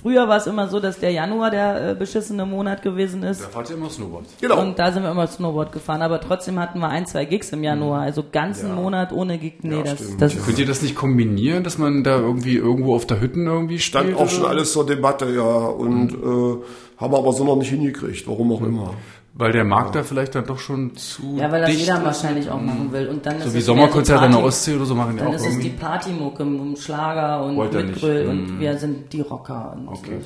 [0.00, 3.42] früher war es immer so, dass der Januar der äh, beschissene Monat gewesen ist.
[3.42, 4.26] Da fahrt ihr immer Snowboard.
[4.40, 4.60] Genau.
[4.60, 7.64] Und da sind wir immer Snowboard gefahren, aber trotzdem hatten wir ein, zwei Gigs im
[7.64, 9.54] Januar, also ganzen Monat ohne Gig.
[9.62, 10.40] Nee, Ja, das, stimmt, das ja.
[10.44, 14.06] Könnt ihr das nicht kombinieren, dass man da irgendwie irgendwo auf der Hütten irgendwie Stand
[14.06, 15.42] spielt auch schon alles zur Debatte, ja.
[15.42, 16.62] Und äh,
[16.98, 18.94] haben aber so noch nicht hingekriegt, warum auch immer.
[19.38, 22.60] Weil der Markt da vielleicht dann doch schon zu ja, weil das jeder wahrscheinlich auch
[22.60, 23.08] machen will.
[23.08, 25.18] Und dann So ist wie es Sommerkonzerte an mehr der Ostsee oder so machen die
[25.18, 25.68] Dann auch ist es die.
[25.68, 28.00] Partymucke um Schlager und Wollt ihr mit nicht.
[28.00, 28.30] Grill Mm.
[28.30, 29.74] und wir sind die Rocker.
[29.76, 30.20] Und Okay.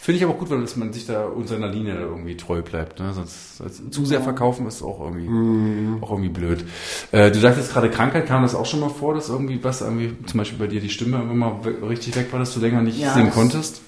[0.00, 2.36] Finde ich aber auch gut, weil dass man sich da und seiner Linie da irgendwie
[2.36, 3.00] treu bleibt.
[3.00, 3.12] Ne?
[3.12, 3.60] Sonst
[3.92, 5.98] zu sehr verkaufen ist auch irgendwie, Mhm.
[6.00, 6.64] auch irgendwie blöd.
[7.12, 10.12] Äh, du sagtest gerade Krankheit, kam das auch schon mal vor, dass irgendwie was irgendwie,
[10.26, 11.56] zum Beispiel bei dir die Stimme irgendwann mal
[11.88, 13.82] richtig weg war, dass du länger nicht singen das- konntest?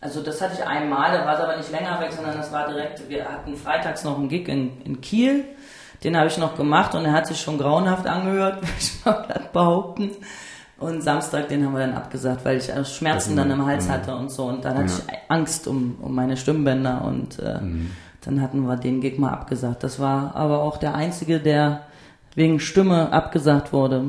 [0.00, 2.66] Also das hatte ich einmal, da war es aber nicht länger weg, sondern das war
[2.66, 5.44] direkt, wir hatten freitags noch einen Gig in, in Kiel,
[6.02, 9.40] den habe ich noch gemacht und er hat sich schon grauenhaft angehört, würde ich mal
[9.52, 10.12] behaupten.
[10.78, 14.30] Und Samstag, den haben wir dann abgesagt, weil ich Schmerzen dann im Hals hatte und
[14.30, 14.44] so.
[14.44, 17.58] Und dann hatte ich Angst um, um meine Stimmbänder und äh,
[18.22, 19.82] dann hatten wir den Gig mal abgesagt.
[19.84, 21.82] Das war aber auch der einzige, der
[22.34, 24.04] wegen Stimme abgesagt wurde.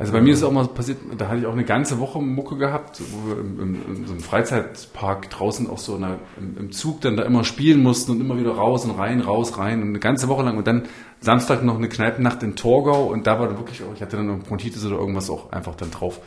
[0.00, 2.56] Also bei mir ist auch mal passiert, da hatte ich auch eine ganze Woche Mucke
[2.56, 6.56] gehabt, wo wir im, im, in so einem Freizeitpark draußen auch so in der, im,
[6.56, 9.82] im Zug dann da immer spielen mussten und immer wieder raus und rein, raus, rein
[9.82, 10.84] und eine ganze Woche lang und dann
[11.20, 14.30] Samstag noch eine Kneipennacht in Torgau und da war dann wirklich auch, ich hatte dann
[14.30, 16.18] eine Bronchitis oder irgendwas auch einfach dann drauf.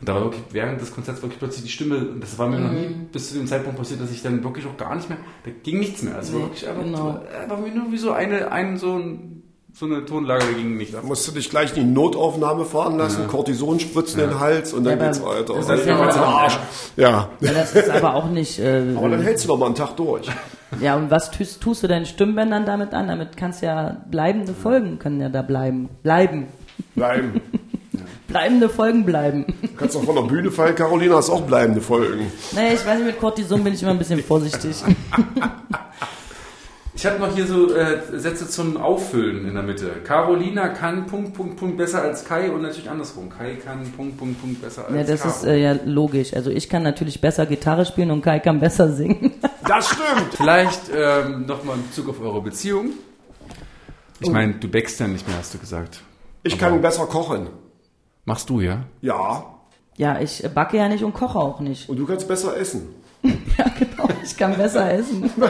[0.00, 2.58] Und da war wirklich während des Konzerts wirklich plötzlich die Stimme, und das war mir
[2.58, 5.18] noch nie bis zu dem Zeitpunkt passiert, dass ich dann wirklich auch gar nicht mehr,
[5.44, 6.16] da ging nichts mehr.
[6.16, 7.20] Also Nee, wirklich einfach, genau.
[7.40, 9.41] einfach nur wie so eine, ein, so ein,
[9.74, 10.94] so eine Tonlage ging nicht.
[10.94, 14.72] Da musst du dich gleich in die Notaufnahme fahren lassen, Cortison spritzen in den Hals
[14.72, 15.54] und dann Ja, geht's weiter.
[15.54, 16.58] das ist ja auch- Arsch.
[16.96, 17.28] Ja.
[17.40, 18.58] Ja, das ist aber auch nicht.
[18.58, 20.28] Äh, Aber dann hältst du doch mal einen Tag durch.
[20.80, 23.08] Ja, und was tust, tust du deinen Stimmbändern damit an?
[23.08, 25.88] Damit kannst ja bleibende Folgen können ja da bleiben.
[26.02, 26.46] Bleiben.
[26.94, 27.40] Bleiben.
[28.28, 29.44] Bleibende Folgen bleiben.
[29.60, 32.32] Du kannst doch von der Bühne fallen, Carolina, hast auch bleibende Folgen.
[32.52, 34.76] Naja, ich weiß nicht, mit Cortison bin ich immer ein bisschen vorsichtig.
[37.02, 39.90] Ich habe noch hier so äh, Sätze zum Auffüllen in der Mitte.
[40.04, 43.28] Carolina kann Punkt, Punkt, Punkt besser als Kai und natürlich andersrum.
[43.28, 45.34] Kai kann Punkt, Punkt, Punkt besser als Ja, das Caro.
[45.34, 46.32] ist äh, ja logisch.
[46.32, 49.32] Also ich kann natürlich besser Gitarre spielen und Kai kann besser singen.
[49.66, 50.32] Das stimmt.
[50.36, 52.90] Vielleicht ähm, nochmal in Bezug auf eure Beziehung.
[54.20, 54.32] Ich Oh.
[54.32, 56.02] meine, du backst ja nicht mehr, hast du gesagt.
[56.44, 57.48] Ich kann besser kochen.
[58.26, 58.84] Machst du, ja?
[59.00, 59.44] Ja.
[59.96, 61.88] Ja, ich backe ja nicht und koche auch nicht.
[61.88, 62.90] Und du kannst besser essen.
[63.24, 64.08] Ja, genau.
[64.24, 65.30] Ich kann besser essen.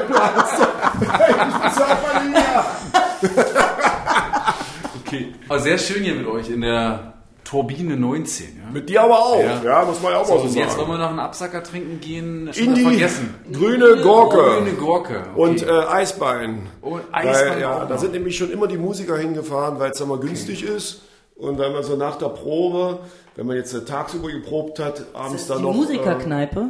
[5.06, 5.34] Okay.
[5.48, 7.14] Aber sehr schön hier mit euch in der
[7.44, 8.46] Turbine 19.
[8.64, 8.70] Ja?
[8.72, 9.40] Mit dir aber auch.
[9.42, 9.62] Ja.
[9.62, 10.90] Ja, muss man ja auch So, mal so und jetzt wollen sagen.
[10.92, 12.48] wir noch einen Absacker trinken gehen.
[12.54, 13.34] In die vergessen.
[13.52, 14.38] grüne Gurke.
[14.38, 15.16] Grüne Gurke.
[15.34, 15.40] Okay.
[15.40, 16.66] Und äh, Eisbein.
[16.80, 20.06] Und Eisbein Weil, ja, da sind nämlich schon immer die Musiker hingefahren, weil es da
[20.06, 21.02] mal günstig ist.
[21.36, 23.00] Und wenn man so nach der Probe,
[23.36, 25.74] wenn man jetzt äh, tagsüber geprobt hat, abends dann Die noch.
[25.74, 26.68] Musikerkneipe?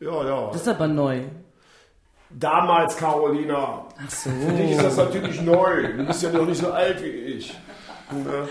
[0.00, 0.48] Äh, ja, ja.
[0.52, 1.22] Das ist aber neu.
[2.32, 3.86] Damals, Carolina.
[3.98, 4.30] Ach so.
[4.30, 5.82] Für dich ist das natürlich neu.
[5.96, 7.58] Du bist ja noch nicht so alt wie ich.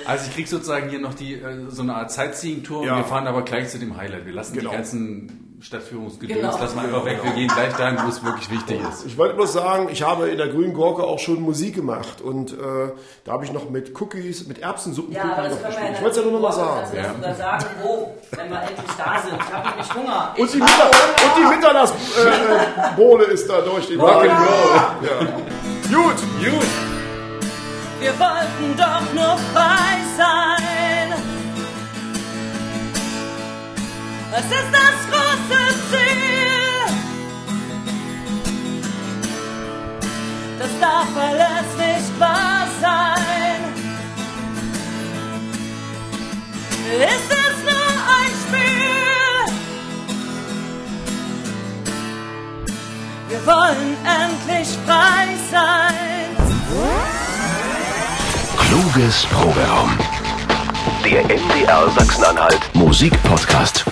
[0.05, 2.93] Also ich krieg sozusagen hier noch die äh, so eine Art Sightseeing-Tour Ja.
[2.93, 4.25] und wir fahren aber gleich zu dem Highlight.
[4.25, 4.69] Wir lassen Genau.
[4.69, 6.57] die ganzen Stadtführungsgedöns, Genau.
[6.57, 7.19] lassen wir einfach weg.
[7.23, 9.05] Wir gehen gleich dahin, wo es wirklich wichtig ist.
[9.05, 12.21] Ich wollte bloß sagen, ich habe in der grünen Gurke auch schon Musik gemacht.
[12.21, 12.55] Und äh,
[13.25, 15.75] da habe ich noch mit Cookies, mit Erbsensuppen Ja, noch gespielt.
[15.83, 16.87] ja Ich wollte es ja nur noch mal sagen.
[16.93, 19.37] Das sogar sagen, wo, wenn wir endlich da sind.
[19.41, 20.33] Ich habe nämlich Hunger.
[20.37, 20.91] Und die, Mittag
[21.25, 24.75] und die Mittagsbohle ist da durch den Rock'n'Roll.
[25.03, 25.19] Ja.
[25.95, 26.67] Gut, gut.
[27.99, 30.78] Wir wollten doch nur frei sein.
[34.31, 36.95] Es ist das große Ziel.
[40.59, 43.59] Das darf alles nicht wahr sein.
[46.91, 49.53] Ist es nur ein Spiel?
[53.29, 56.29] Wir wollen endlich frei sein.
[58.57, 60.18] Kluges Proberaum.
[61.03, 63.85] Der MDR Sachsen-Anhalt Musikpodcast.